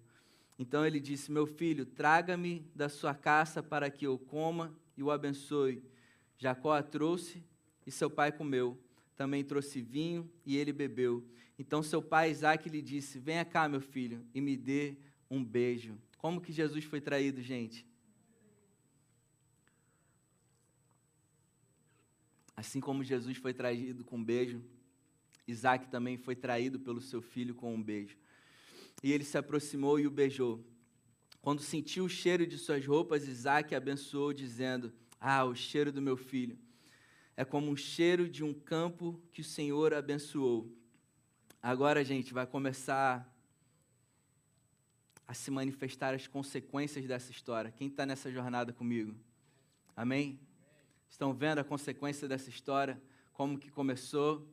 [0.57, 5.11] Então ele disse: Meu filho, traga-me da sua caça para que eu coma e o
[5.11, 5.83] abençoe.
[6.37, 7.43] Jacó a trouxe
[7.85, 8.77] e seu pai comeu.
[9.15, 11.23] Também trouxe vinho e ele bebeu.
[11.57, 14.97] Então seu pai Isaac lhe disse: Venha cá, meu filho, e me dê
[15.29, 15.97] um beijo.
[16.17, 17.85] Como que Jesus foi traído, gente?
[22.55, 24.63] Assim como Jesus foi traído com um beijo,
[25.47, 28.15] Isaac também foi traído pelo seu filho com um beijo.
[29.03, 30.65] E ele se aproximou e o beijou.
[31.41, 36.17] Quando sentiu o cheiro de suas roupas, Isaac abençoou, dizendo: Ah, o cheiro do meu
[36.17, 36.57] filho
[37.35, 40.71] é como um cheiro de um campo que o Senhor abençoou.
[41.61, 43.29] Agora, gente, vai começar
[45.27, 47.71] a se manifestar as consequências dessa história.
[47.71, 49.15] Quem está nessa jornada comigo?
[49.95, 50.39] Amém?
[51.09, 53.01] Estão vendo a consequência dessa história,
[53.31, 54.47] como que começou,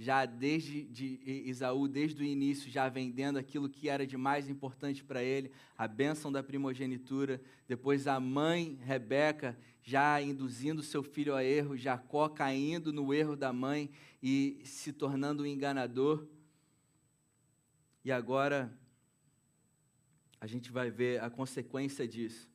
[0.00, 5.04] já desde de Isaú, desde o início, já vendendo aquilo que era de mais importante
[5.04, 7.38] para ele, a bênção da primogenitura.
[7.68, 13.52] Depois a mãe, Rebeca, já induzindo seu filho a erro, Jacó caindo no erro da
[13.52, 13.90] mãe
[14.22, 16.26] e se tornando um enganador.
[18.02, 18.74] E agora
[20.40, 22.48] a gente vai ver a consequência disso.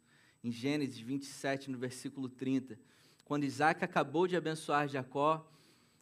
[0.43, 2.75] Em Gênesis 27, no versículo 30
[3.25, 5.51] quando Isaac acabou de abençoar Jacó,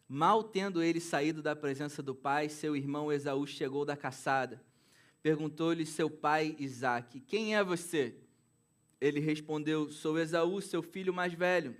[0.07, 4.61] mal tendo ele saído da presença do pai, seu irmão Esaú chegou da caçada.
[5.21, 8.15] Perguntou-lhe seu pai Isaac: Quem é você?
[8.99, 11.75] Ele respondeu: Sou Esaú, seu filho mais velho.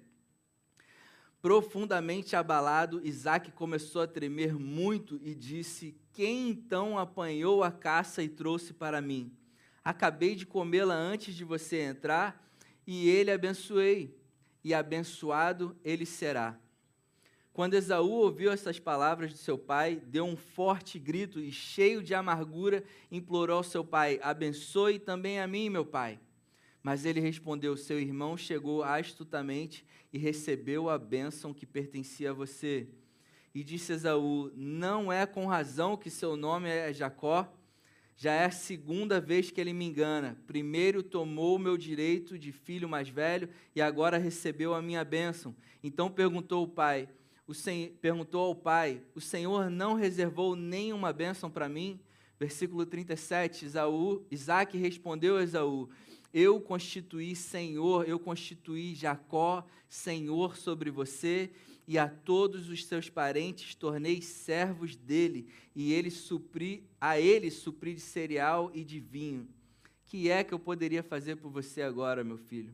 [1.42, 8.30] Profundamente abalado, Isaac começou a tremer muito e disse: Quem então apanhou a caça e
[8.30, 9.36] trouxe para mim?
[9.84, 12.42] Acabei de comê-la antes de você entrar
[12.88, 14.18] e ele abençoei
[14.64, 16.58] e abençoado ele será.
[17.54, 22.16] Quando Esaú ouviu essas palavras de seu pai, deu um forte grito e, cheio de
[22.16, 26.20] amargura, implorou ao seu pai: Abençoe também a mim, meu pai.
[26.82, 32.88] Mas ele respondeu: Seu irmão chegou astutamente e recebeu a bênção que pertencia a você.
[33.54, 37.47] E disse Esaú: Não é com razão que seu nome é Jacó?
[38.16, 40.38] Já é a segunda vez que ele me engana.
[40.47, 45.56] Primeiro tomou o meu direito de filho mais velho e agora recebeu a minha bênção.
[45.84, 47.10] Então perguntou o pai,
[47.46, 47.89] o sen...
[48.02, 52.00] perguntou ao pai: O Senhor não reservou nenhuma bênção para mim?
[52.39, 55.89] Versículo 37, Isaú, Isaac respondeu a Esaú:
[56.34, 61.52] Eu constituí Senhor, eu constituí Jacó, Senhor sobre você,
[61.88, 67.94] e a todos os seus parentes tornei servos dele, e ele supri, a ele supri
[67.94, 69.48] de cereal e de vinho.
[70.06, 72.74] Que é que eu poderia fazer por você agora, meu filho?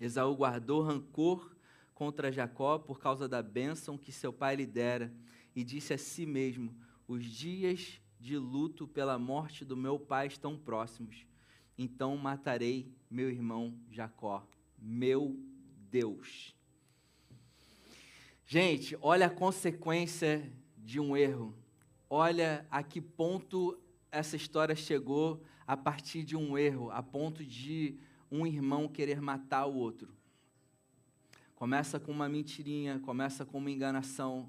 [0.00, 1.57] Esaú guardou rancor
[1.98, 5.12] contra Jacó por causa da bênção que seu pai lhe dera,
[5.52, 6.72] e disse a si mesmo:
[7.08, 11.26] Os dias de luto pela morte do meu pai estão próximos.
[11.76, 14.46] Então matarei meu irmão Jacó.
[14.78, 15.36] Meu
[15.90, 16.54] Deus.
[18.46, 21.52] Gente, olha a consequência de um erro.
[22.08, 23.76] Olha a que ponto
[24.12, 27.98] essa história chegou a partir de um erro, a ponto de
[28.30, 30.17] um irmão querer matar o outro.
[31.58, 34.48] Começa com uma mentirinha, começa com uma enganação,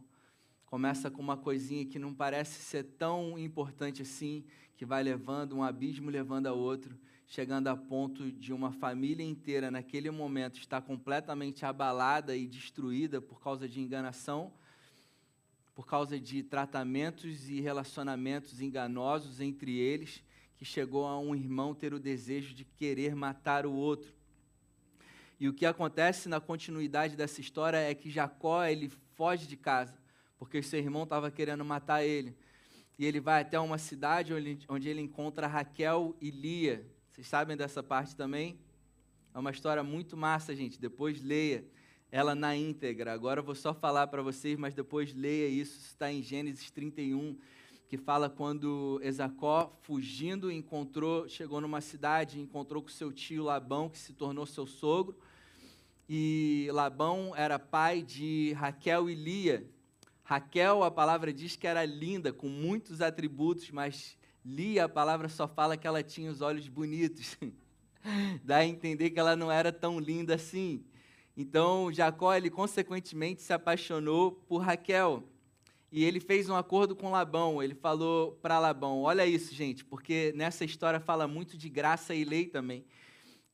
[0.68, 4.45] começa com uma coisinha que não parece ser tão importante assim,
[4.78, 6.95] que vai levando um abismo levando a outro,
[7.26, 13.41] chegando a ponto de uma família inteira naquele momento estar completamente abalada e destruída por
[13.41, 14.53] causa de enganação,
[15.74, 20.24] por causa de tratamentos e relacionamentos enganosos entre eles,
[20.55, 24.18] que chegou a um irmão ter o desejo de querer matar o outro.
[25.39, 29.97] E o que acontece na continuidade dessa história é que Jacó ele foge de casa,
[30.37, 32.35] porque seu irmão estava querendo matar ele.
[32.97, 36.85] E ele vai até uma cidade onde, onde ele encontra Raquel e Lia.
[37.09, 38.59] Vocês sabem dessa parte também?
[39.33, 40.77] É uma história muito massa, gente.
[40.77, 41.63] Depois leia
[42.11, 43.13] ela na íntegra.
[43.13, 45.79] Agora eu vou só falar para vocês, mas depois leia isso.
[45.79, 47.37] Está em Gênesis 31,
[47.87, 53.97] que fala quando Ezacó, fugindo, encontrou, chegou numa cidade, encontrou com seu tio Labão, que
[53.97, 55.17] se tornou seu sogro
[56.12, 59.64] e Labão era pai de Raquel e Lia.
[60.24, 65.47] Raquel, a palavra diz que era linda, com muitos atributos, mas Lia, a palavra só
[65.47, 67.38] fala que ela tinha os olhos bonitos.
[68.43, 70.84] Dá a entender que ela não era tão linda assim.
[71.38, 75.24] Então, Jacó, ele consequentemente se apaixonou por Raquel.
[75.91, 77.62] E ele fez um acordo com Labão.
[77.62, 82.24] Ele falou para Labão: Olha isso, gente, porque nessa história fala muito de graça e
[82.24, 82.84] lei também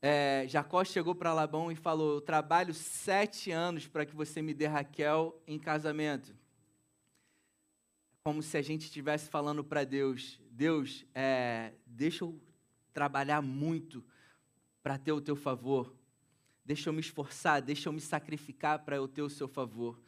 [0.08, 4.53] é, Jacó chegou para Labão e falou: Eu trabalho sete anos para que você me
[4.53, 6.36] dê Raquel em casamento.
[8.24, 12.39] Como se a gente estivesse falando para Deus: Deus, é, deixa eu
[12.93, 14.06] trabalhar muito
[14.84, 15.95] para ter o teu favor.
[16.64, 19.99] Deixa eu me esforçar, deixa eu me sacrificar para eu ter o seu favor.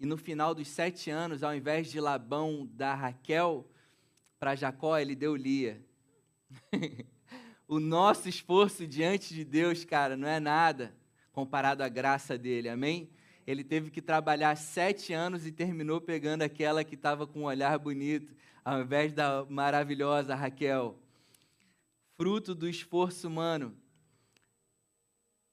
[0.00, 3.70] E no final dos sete anos, ao invés de Labão dar Raquel
[4.38, 5.84] para Jacó, ele deu Lia.
[7.68, 10.94] o nosso esforço diante de Deus, cara, não é nada
[11.32, 13.10] comparado à graça dele, amém?
[13.46, 17.78] Ele teve que trabalhar sete anos e terminou pegando aquela que estava com um olhar
[17.78, 20.98] bonito, ao invés da maravilhosa Raquel.
[22.16, 23.76] Fruto do esforço humano.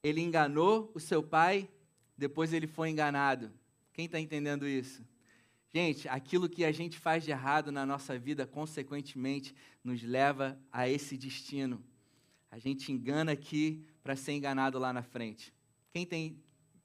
[0.01, 1.69] Ele enganou o seu pai,
[2.17, 3.51] depois ele foi enganado.
[3.91, 5.05] Quem está entendendo isso?
[5.73, 10.87] Gente, aquilo que a gente faz de errado na nossa vida, consequentemente, nos leva a
[10.87, 11.83] esse destino.
[12.53, 15.51] A gente engana aqui para ser enganado lá na frente.
[15.91, 16.39] Quem tem,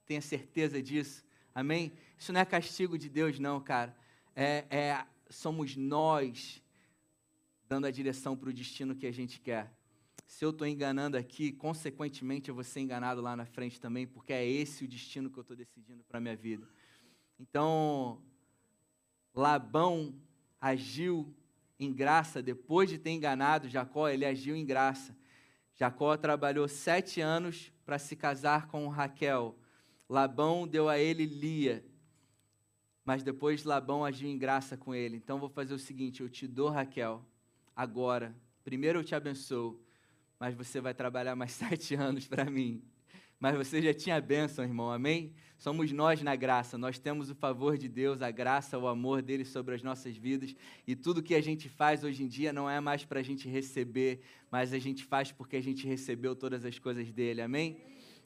[0.07, 1.23] tem a certeza disso?
[1.55, 1.93] Amém?
[2.16, 3.95] Isso não é castigo de Deus, não, cara.
[4.35, 6.62] É, é somos nós
[7.69, 9.71] dando a direção para o destino que a gente quer.
[10.27, 14.33] Se eu estou enganando aqui, consequentemente eu vou ser enganado lá na frente também, porque
[14.33, 16.66] é esse o destino que eu estou decidindo para a minha vida.
[17.39, 18.23] Então,
[19.35, 20.14] Labão
[20.59, 21.31] agiu
[21.79, 25.14] em graça, depois de ter enganado Jacó, ele agiu em graça.
[25.79, 29.57] Jacó trabalhou sete anos para se casar com Raquel.
[30.09, 31.85] Labão deu a ele Lia.
[33.05, 35.16] Mas depois Labão agiu em graça com ele.
[35.16, 37.24] Então vou fazer o seguinte: eu te dou Raquel
[37.76, 38.35] agora.
[38.64, 39.81] Primeiro eu te abençoo,
[40.39, 42.83] mas você vai trabalhar mais sete anos para mim
[43.41, 45.32] mas você já tinha a bênção, irmão, amém?
[45.59, 49.45] Somos nós na graça, nós temos o favor de Deus, a graça, o amor dele
[49.45, 50.55] sobre as nossas vidas,
[50.86, 53.49] e tudo que a gente faz hoje em dia não é mais para a gente
[53.49, 54.20] receber,
[54.51, 57.80] mas a gente faz porque a gente recebeu todas as coisas dele, amém?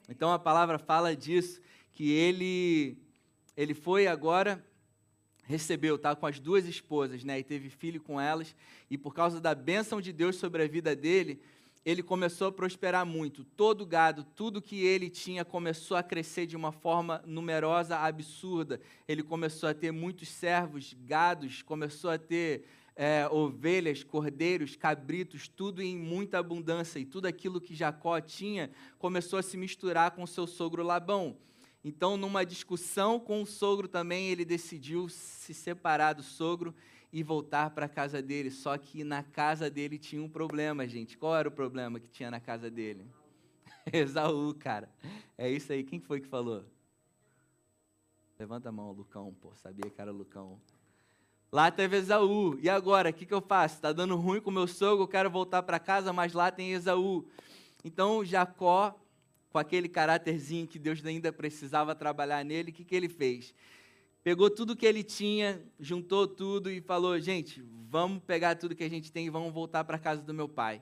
[0.09, 1.61] Então a palavra fala disso,
[1.91, 2.97] que ele,
[3.55, 4.63] ele foi agora
[5.45, 8.55] recebeu, tá, com as duas esposas, né, e teve filho com elas,
[8.89, 11.41] e por causa da bênção de Deus sobre a vida dele,
[11.85, 13.43] ele começou a prosperar muito.
[13.43, 18.79] Todo gado, tudo que ele tinha começou a crescer de uma forma numerosa, absurda.
[19.07, 22.65] Ele começou a ter muitos servos, gados, começou a ter
[22.95, 26.99] é, ovelhas, cordeiros, cabritos, tudo em muita abundância.
[26.99, 31.35] E tudo aquilo que Jacó tinha começou a se misturar com seu sogro Labão.
[31.83, 36.73] Então, numa discussão com o sogro também, ele decidiu se separar do sogro
[37.13, 38.49] e voltar para a casa dele.
[38.49, 41.15] Só que na casa dele tinha um problema, gente.
[41.15, 43.05] Qual era o problema que tinha na casa dele?
[43.93, 44.89] Esaú, cara.
[45.37, 45.83] É isso aí.
[45.83, 46.65] Quem foi que falou?
[48.39, 49.53] Levanta a mão, Lucão, pô.
[49.53, 50.59] Sabia que era Lucão.
[51.51, 52.57] Lá teve Esaú.
[52.59, 53.75] E agora, o que, que eu faço?
[53.75, 57.27] Está dando ruim com meu sogro, eu quero voltar para casa, mas lá tem Esaú.
[57.85, 58.99] Então, Jacó,
[59.51, 63.53] com aquele caráterzinho que Deus ainda precisava trabalhar nele, o que, que ele fez?
[64.23, 68.89] Pegou tudo que ele tinha, juntou tudo e falou: gente, vamos pegar tudo que a
[68.89, 70.81] gente tem e vamos voltar para casa do meu pai.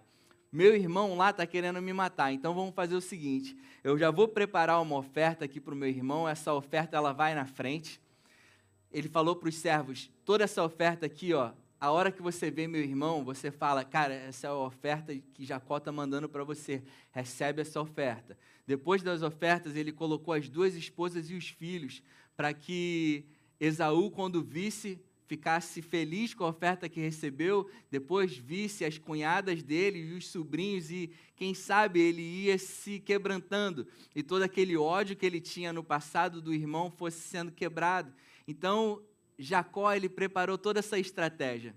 [0.51, 4.27] Meu irmão lá está querendo me matar, então vamos fazer o seguinte: eu já vou
[4.27, 7.99] preparar uma oferta aqui para o meu irmão, essa oferta ela vai na frente.
[8.91, 12.67] Ele falou para os servos: toda essa oferta aqui, ó, a hora que você vê
[12.67, 16.83] meu irmão, você fala, cara, essa é a oferta que Jacó está mandando para você.
[17.11, 18.37] Recebe essa oferta.
[18.67, 22.03] Depois das ofertas, ele colocou as duas esposas e os filhos
[22.41, 23.23] para que
[23.59, 29.99] Esaú, quando visse, ficasse feliz com a oferta que recebeu, depois visse as cunhadas dele
[29.99, 33.85] e os sobrinhos, e quem sabe ele ia se quebrantando,
[34.15, 38.11] e todo aquele ódio que ele tinha no passado do irmão fosse sendo quebrado.
[38.47, 38.99] Então,
[39.37, 41.75] Jacó ele preparou toda essa estratégia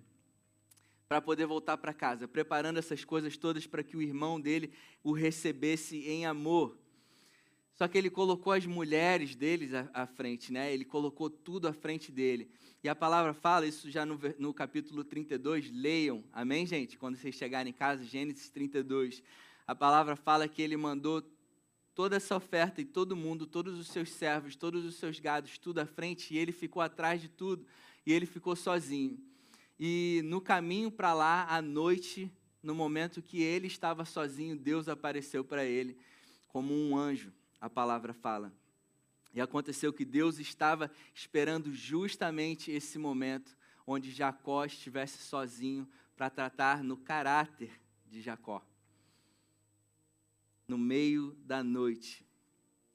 [1.07, 5.13] para poder voltar para casa, preparando essas coisas todas para que o irmão dele o
[5.13, 6.75] recebesse em amor.
[7.75, 10.73] Só que ele colocou as mulheres deles à, à, frente, né?
[10.73, 12.49] Ele colocou tudo à frente dele.
[12.83, 16.97] E a palavra fala, isso já no, no capítulo 32, leiam, amém, gente?
[16.97, 19.23] Quando vocês chegarem em casa, Gênesis 32.
[19.67, 21.23] A palavra fala que ele mandou
[21.95, 25.81] toda essa oferta e todo mundo, todos os seus servos, todos os seus gados, tudo
[25.81, 27.67] à frente, e ele ficou atrás de tudo,
[28.05, 29.19] e ele ficou sozinho.
[29.79, 32.31] E no caminho para lá, à noite,
[32.63, 35.97] no momento que ele estava sozinho, Deus apareceu para ele
[36.49, 37.33] como um anjo,
[37.65, 38.53] a palavra fala.
[39.33, 43.57] E aconteceu que Deus estava esperando justamente esse momento
[43.87, 48.65] onde Jacó estivesse sozinho para tratar no caráter de Jacó
[50.67, 52.25] no meio da noite,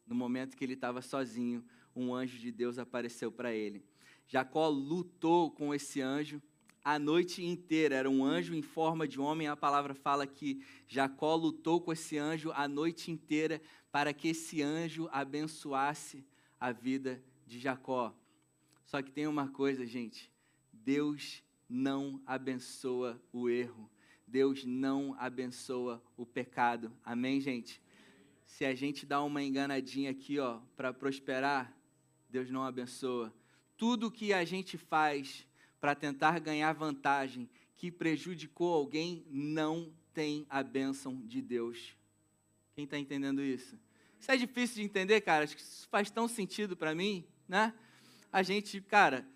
[0.06, 1.64] no momento que ele estava sozinho,
[1.96, 3.84] um anjo de Deus apareceu para ele.
[4.28, 6.42] Jacó lutou com esse anjo
[6.84, 7.96] a noite inteira.
[7.96, 9.48] Era um anjo em forma de homem.
[9.48, 13.62] A palavra fala que Jacó lutou com esse anjo a noite inteira
[13.92, 16.26] para que esse anjo abençoasse
[16.60, 18.14] a vida de Jacó.
[18.86, 20.32] Só que tem uma coisa, gente:
[20.72, 23.90] Deus não abençoa o erro.
[24.28, 26.92] Deus não abençoa o pecado.
[27.04, 27.82] Amém, gente?
[28.46, 31.76] Se a gente dá uma enganadinha aqui, ó, para prosperar,
[32.30, 33.34] Deus não abençoa.
[33.76, 35.48] Tudo que a gente faz
[35.80, 41.96] para tentar ganhar vantagem que prejudicou alguém não tem a bênção de Deus.
[42.80, 43.78] Quem está entendendo isso?
[44.18, 45.44] Isso é difícil de entender, cara.
[45.44, 47.74] Acho que isso faz tão sentido para mim, né?
[48.32, 49.28] A gente, cara,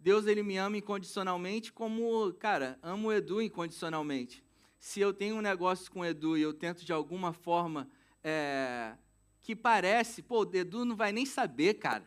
[0.00, 4.42] Deus ele me ama incondicionalmente, como, cara, amo o Edu incondicionalmente.
[4.80, 7.88] Se eu tenho um negócio com o Edu e eu tento de alguma forma
[8.24, 8.96] é,
[9.40, 12.04] que parece, pô, o Edu não vai nem saber, cara,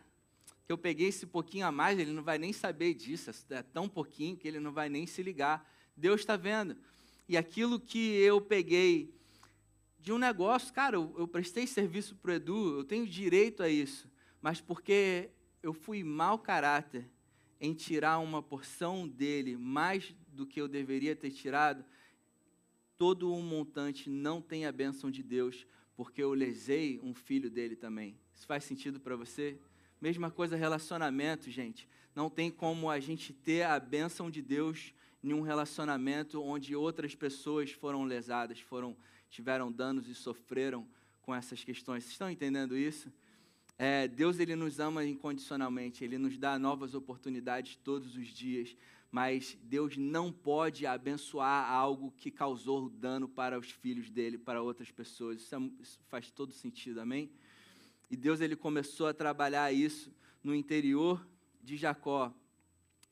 [0.66, 3.88] que eu peguei esse pouquinho a mais, ele não vai nem saber disso, é tão
[3.88, 5.66] pouquinho que ele não vai nem se ligar.
[5.96, 6.76] Deus está vendo.
[7.26, 9.16] E aquilo que eu peguei
[10.06, 13.68] de um negócio, cara, eu, eu prestei serviço para o Edu, eu tenho direito a
[13.68, 14.08] isso,
[14.40, 15.30] mas porque
[15.60, 17.10] eu fui mau caráter,
[17.60, 21.84] em tirar uma porção dele mais do que eu deveria ter tirado,
[22.96, 27.74] todo um montante não tem a bênção de Deus, porque eu lesei um filho dele
[27.74, 28.16] também.
[28.32, 29.58] Isso faz sentido para você?
[30.00, 31.88] Mesma coisa relacionamento, gente.
[32.14, 37.16] Não tem como a gente ter a bênção de Deus em um relacionamento onde outras
[37.16, 38.96] pessoas foram lesadas, foram
[39.30, 40.86] tiveram danos e sofreram
[41.22, 42.04] com essas questões.
[42.04, 43.12] Vocês estão entendendo isso?
[43.78, 48.74] É, Deus ele nos ama incondicionalmente, ele nos dá novas oportunidades todos os dias,
[49.10, 54.90] mas Deus não pode abençoar algo que causou dano para os filhos dele, para outras
[54.90, 55.42] pessoas.
[55.42, 57.30] Isso, é, isso faz todo sentido, amém?
[58.10, 60.10] E Deus ele começou a trabalhar isso
[60.42, 61.26] no interior
[61.62, 62.32] de Jacó.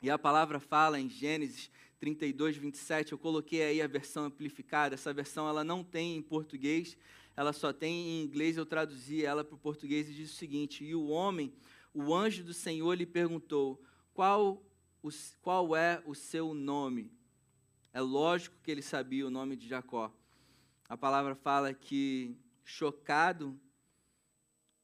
[0.00, 5.12] E a palavra fala em Gênesis 32, 27, eu coloquei aí a versão amplificada, essa
[5.12, 6.96] versão ela não tem em português,
[7.36, 10.84] ela só tem em inglês, eu traduzi ela para o português e diz o seguinte:
[10.84, 11.52] E o homem,
[11.92, 13.82] o anjo do Senhor lhe perguntou:
[14.12, 14.62] qual,
[15.02, 15.08] o,
[15.42, 17.10] qual é o seu nome?
[17.92, 20.12] É lógico que ele sabia o nome de Jacó.
[20.88, 23.58] A palavra fala que, chocado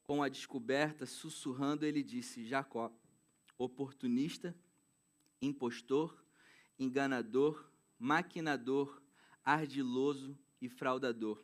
[0.03, 2.91] com a descoberta, sussurrando, ele disse: Jacó,
[3.57, 4.55] oportunista,
[5.41, 6.20] impostor,
[6.79, 9.01] enganador, maquinador,
[9.43, 11.43] ardiloso e fraudador.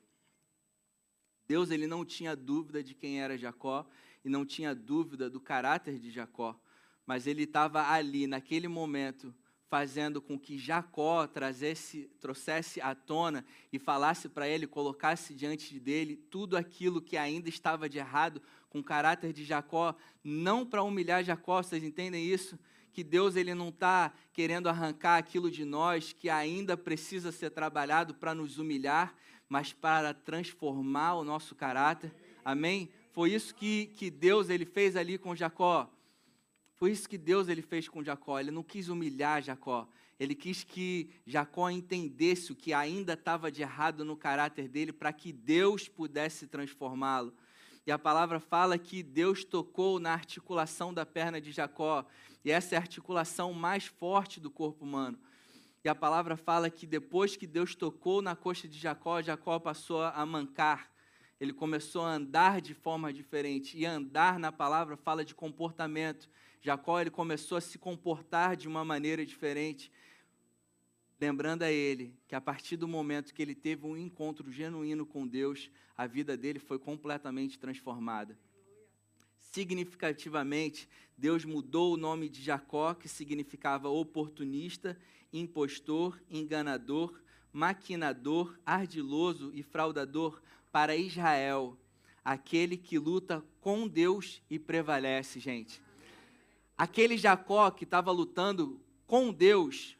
[1.47, 3.87] Deus ele não tinha dúvida de quem era Jacó
[4.23, 6.59] e não tinha dúvida do caráter de Jacó,
[7.05, 9.33] mas ele estava ali naquele momento
[9.69, 16.15] fazendo com que Jacó trazesse, trouxesse à tona e falasse para ele, colocasse diante dele
[16.15, 21.23] tudo aquilo que ainda estava de errado com o caráter de Jacó, não para humilhar
[21.23, 22.57] Jacó, vocês entendem isso?
[22.97, 28.15] Que Deus ele não está querendo arrancar aquilo de nós que ainda precisa ser trabalhado
[28.15, 29.13] para nos humilhar,
[29.47, 32.11] mas para transformar o nosso caráter.
[32.43, 32.89] Amém?
[33.11, 35.87] Foi isso que, que Deus ele fez ali com Jacó.
[36.73, 38.39] Foi isso que Deus ele fez com Jacó.
[38.39, 39.87] Ele não quis humilhar Jacó.
[40.19, 45.13] Ele quis que Jacó entendesse o que ainda estava de errado no caráter dele para
[45.13, 47.31] que Deus pudesse transformá-lo.
[47.87, 52.05] E a palavra fala que Deus tocou na articulação da perna de Jacó,
[52.43, 55.17] e essa é a articulação mais forte do corpo humano.
[55.85, 60.03] E a palavra fala que depois que Deus tocou na coxa de Jacó, Jacó passou
[60.03, 60.91] a mancar.
[61.39, 63.77] Ele começou a andar de forma diferente.
[63.77, 66.29] E andar na palavra fala de comportamento.
[66.59, 69.89] Jacó ele começou a se comportar de uma maneira diferente
[71.19, 75.27] lembrando a ele que a partir do momento que ele teve um encontro genuíno com
[75.27, 78.37] Deus, a vida dele foi completamente transformada.
[79.39, 80.87] Significativamente,
[81.17, 84.97] Deus mudou o nome de Jacó, que significava oportunista,
[85.33, 87.19] impostor, enganador,
[87.51, 90.41] maquinador, ardiloso e fraudador,
[90.71, 91.75] para Israel,
[92.23, 95.81] aquele que luta com Deus e prevalece, gente.
[96.77, 99.97] Aquele Jacó que estava lutando com Deus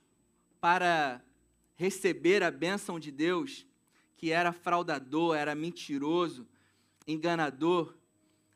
[0.60, 1.22] para
[1.76, 3.66] receber a bênção de Deus,
[4.16, 6.48] que era fraudador, era mentiroso,
[7.08, 7.96] enganador,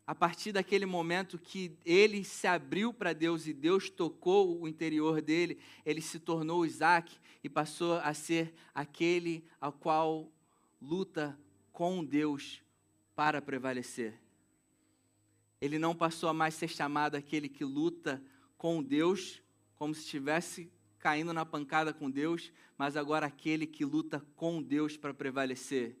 [0.04, 5.22] a partir daquele momento que ele se abriu para Deus e Deus tocou o interior
[5.22, 10.30] dele, ele se tornou Isaac e passou a ser aquele ao qual
[10.80, 11.38] luta
[11.72, 12.60] com Deus
[13.14, 14.20] para prevalecer.
[15.60, 18.20] Ele não passou a mais ser chamado aquele que luta
[18.58, 19.40] com Deus,
[19.76, 20.70] como se estivesse
[21.02, 25.96] caindo na pancada com Deus, mas agora aquele que luta com Deus para prevalecer.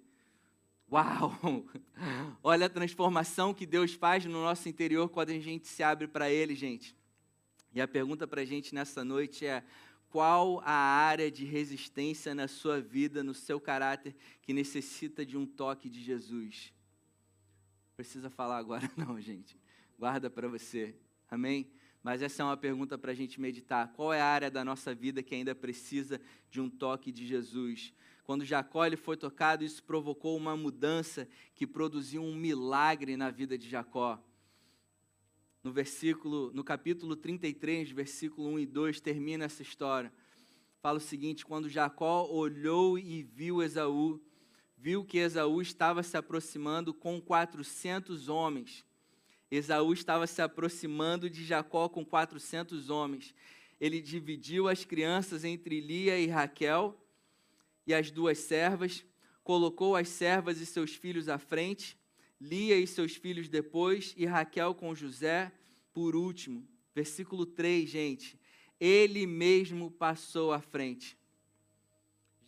[0.90, 1.36] Uau!
[2.40, 6.30] Olha a transformação que Deus faz no nosso interior quando a gente se abre para
[6.30, 6.96] Ele, gente.
[7.74, 9.64] E a pergunta para a gente nessa noite é:
[10.08, 15.44] qual a área de resistência na sua vida, no seu caráter, que necessita de um
[15.44, 16.72] toque de Jesus?
[17.96, 19.58] Precisa falar agora, não, gente.
[19.98, 20.94] Guarda para você.
[21.28, 21.68] Amém?
[22.02, 23.92] Mas essa é uma pergunta para a gente meditar.
[23.92, 27.94] Qual é a área da nossa vida que ainda precisa de um toque de Jesus?
[28.24, 33.56] Quando Jacó ele foi tocado, isso provocou uma mudança que produziu um milagre na vida
[33.56, 34.20] de Jacó.
[35.62, 40.12] No versículo, no capítulo 33, versículo 1 e 2, termina essa história.
[40.80, 44.20] Fala o seguinte: quando Jacó olhou e viu Esaú,
[44.76, 48.84] viu que Esaú estava se aproximando com 400 homens
[49.52, 53.34] Esaú estava se aproximando de Jacó com 400 homens.
[53.78, 56.98] Ele dividiu as crianças entre Lia e Raquel
[57.86, 59.04] e as duas servas,
[59.44, 61.98] colocou as servas e seus filhos à frente,
[62.40, 65.52] Lia e seus filhos depois, e Raquel com José
[65.92, 66.66] por último.
[66.94, 68.40] Versículo 3, gente.
[68.80, 71.14] Ele mesmo passou à frente.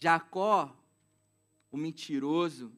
[0.01, 0.75] Jacó,
[1.71, 2.73] o mentiroso,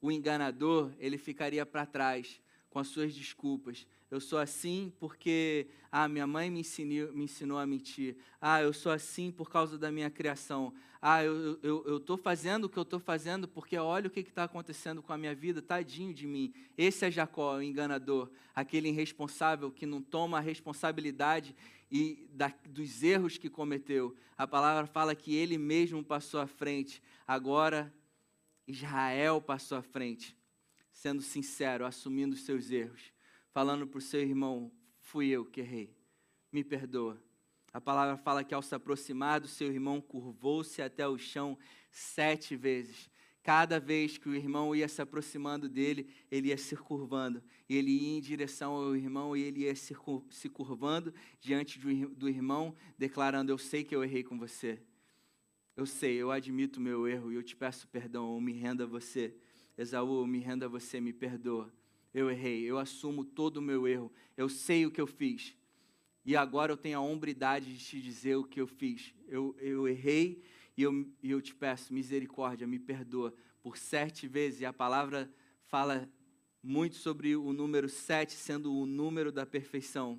[0.00, 2.40] o enganador, ele ficaria para trás
[2.74, 3.86] com as suas desculpas.
[4.10, 8.16] Eu sou assim porque ah, minha mãe me ensinou, me ensinou a mentir.
[8.40, 10.74] Ah, eu sou assim por causa da minha criação.
[11.00, 14.18] Ah, eu estou eu, eu fazendo o que eu estou fazendo porque olha o que
[14.18, 16.52] está acontecendo com a minha vida, tadinho de mim.
[16.76, 21.54] Esse é Jacó, o enganador, aquele irresponsável que não toma a responsabilidade
[21.88, 24.16] e da, dos erros que cometeu.
[24.36, 27.00] A palavra fala que ele mesmo passou à frente.
[27.24, 27.94] Agora,
[28.66, 30.36] Israel passou à frente
[30.94, 33.12] sendo sincero, assumindo os seus erros,
[33.50, 35.94] falando para o seu irmão: fui eu que errei,
[36.50, 37.20] me perdoa.
[37.72, 41.58] A palavra fala que ao se aproximar do seu irmão, curvou-se até o chão
[41.90, 43.10] sete vezes.
[43.42, 47.42] Cada vez que o irmão ia se aproximando dele, ele ia se curvando.
[47.68, 53.50] Ele ia em direção ao irmão e ele ia se, curvando diante do, irmão, declarando:
[53.50, 54.80] Eu sei que eu errei com você.
[55.76, 58.86] Eu sei, eu admito meu erro e eu te peço perdão, eu me rendo a
[58.86, 59.34] você.
[59.76, 61.72] Esaú, me renda a você, me perdoa.
[62.12, 65.56] Eu errei, eu assumo todo o meu erro, eu sei o que eu fiz.
[66.24, 69.14] E agora eu tenho a hombridade de te dizer o que eu fiz.
[69.28, 70.42] Eu, eu errei
[70.76, 74.60] e eu, eu te peço misericórdia, me perdoa por sete vezes.
[74.60, 75.30] E a palavra
[75.66, 76.08] fala
[76.62, 80.18] muito sobre o número sete sendo o número da perfeição.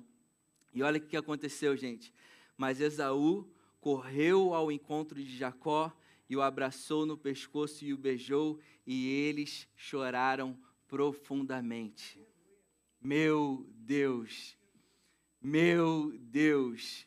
[0.72, 2.12] E olha o que aconteceu, gente.
[2.56, 3.48] Mas Esaú
[3.80, 5.92] correu ao encontro de Jacó
[6.28, 10.58] e o abraçou no pescoço e o beijou, e eles choraram
[10.88, 12.20] profundamente.
[13.00, 14.56] Meu Deus,
[15.40, 17.06] meu Deus.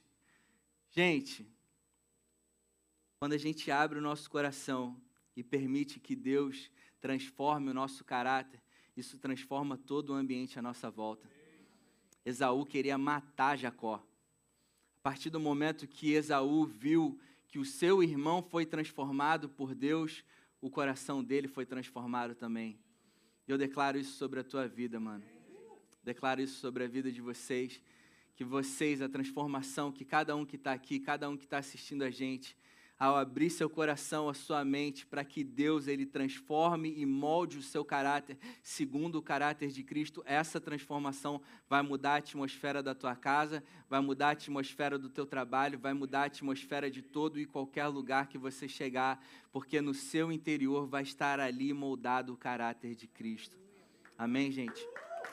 [0.89, 1.45] Gente,
[3.19, 4.99] quando a gente abre o nosso coração
[5.35, 8.61] e permite que Deus transforme o nosso caráter,
[8.95, 11.29] isso transforma todo o ambiente à nossa volta.
[12.25, 13.95] Esaú queria matar Jacó.
[13.95, 20.23] A partir do momento que Esaú viu que o seu irmão foi transformado por Deus,
[20.61, 22.79] o coração dele foi transformado também.
[23.47, 25.23] Eu declaro isso sobre a tua vida, mano.
[26.03, 27.81] Declaro isso sobre a vida de vocês,
[28.35, 32.03] que vocês, a transformação, que cada um que está aqui, cada um que está assistindo
[32.03, 32.55] a gente,
[32.99, 37.63] ao abrir seu coração, a sua mente, para que Deus ele transforme e molde o
[37.63, 43.15] seu caráter segundo o caráter de Cristo, essa transformação vai mudar a atmosfera da tua
[43.15, 47.45] casa, vai mudar a atmosfera do teu trabalho, vai mudar a atmosfera de todo e
[47.45, 52.95] qualquer lugar que você chegar, porque no seu interior vai estar ali moldado o caráter
[52.95, 53.57] de Cristo.
[54.17, 54.85] Amém, gente?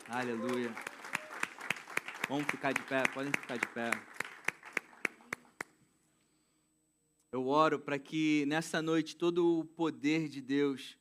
[0.09, 0.73] Aleluia.
[2.29, 4.16] Vamos ficar de pé, podem ficar de pé.
[7.37, 10.97] Eu oro para que nessa noite todo o poder de Deus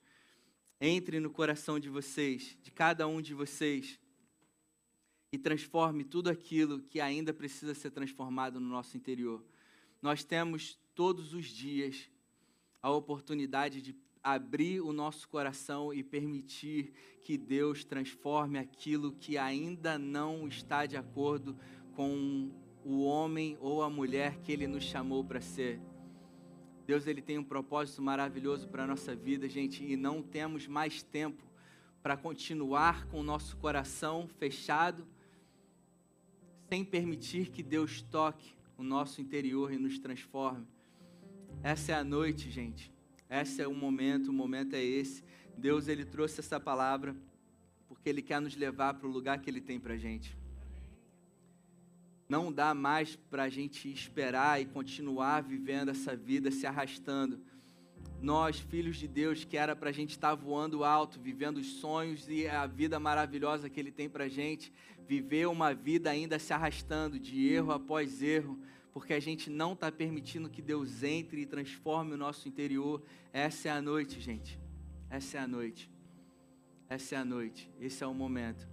[0.81, 3.97] entre no coração de vocês, de cada um de vocês,
[5.31, 9.41] e transforme tudo aquilo que ainda precisa ser transformado no nosso interior.
[10.01, 12.11] Nós temos todos os dias
[12.81, 19.97] a oportunidade de abrir o nosso coração e permitir que Deus transforme aquilo que ainda
[19.97, 21.57] não está de acordo
[21.95, 22.51] com
[22.83, 25.79] o homem ou a mulher que Ele nos chamou para ser.
[26.85, 31.01] Deus ele tem um propósito maravilhoso para a nossa vida, gente, e não temos mais
[31.01, 31.43] tempo
[32.03, 35.07] para continuar com o nosso coração fechado,
[36.69, 40.67] sem permitir que Deus toque o nosso interior e nos transforme.
[41.63, 42.91] Essa é a noite, gente.
[43.29, 45.23] Esse é o momento, o momento é esse.
[45.57, 47.15] Deus ele trouxe essa palavra
[47.87, 50.37] porque ele quer nos levar para o lugar que ele tem para a gente.
[52.27, 57.39] Não dá mais para a gente esperar e continuar vivendo essa vida se arrastando.
[58.21, 61.67] Nós, filhos de Deus, que era para a gente estar tá voando alto, vivendo os
[61.73, 64.73] sonhos e a vida maravilhosa que Ele tem para a gente,
[65.07, 68.59] viver uma vida ainda se arrastando de erro após erro,
[68.91, 73.03] porque a gente não está permitindo que Deus entre e transforme o nosso interior.
[73.31, 74.59] Essa é a noite, gente.
[75.09, 75.91] Essa é a noite.
[76.89, 77.69] Essa é a noite.
[77.79, 78.67] Esse é o momento.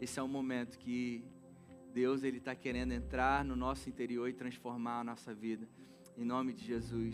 [0.00, 1.24] Esse é o momento que
[1.94, 5.68] Deus ele está querendo entrar no nosso interior e transformar a nossa vida.
[6.18, 7.02] Em nome de Jesus.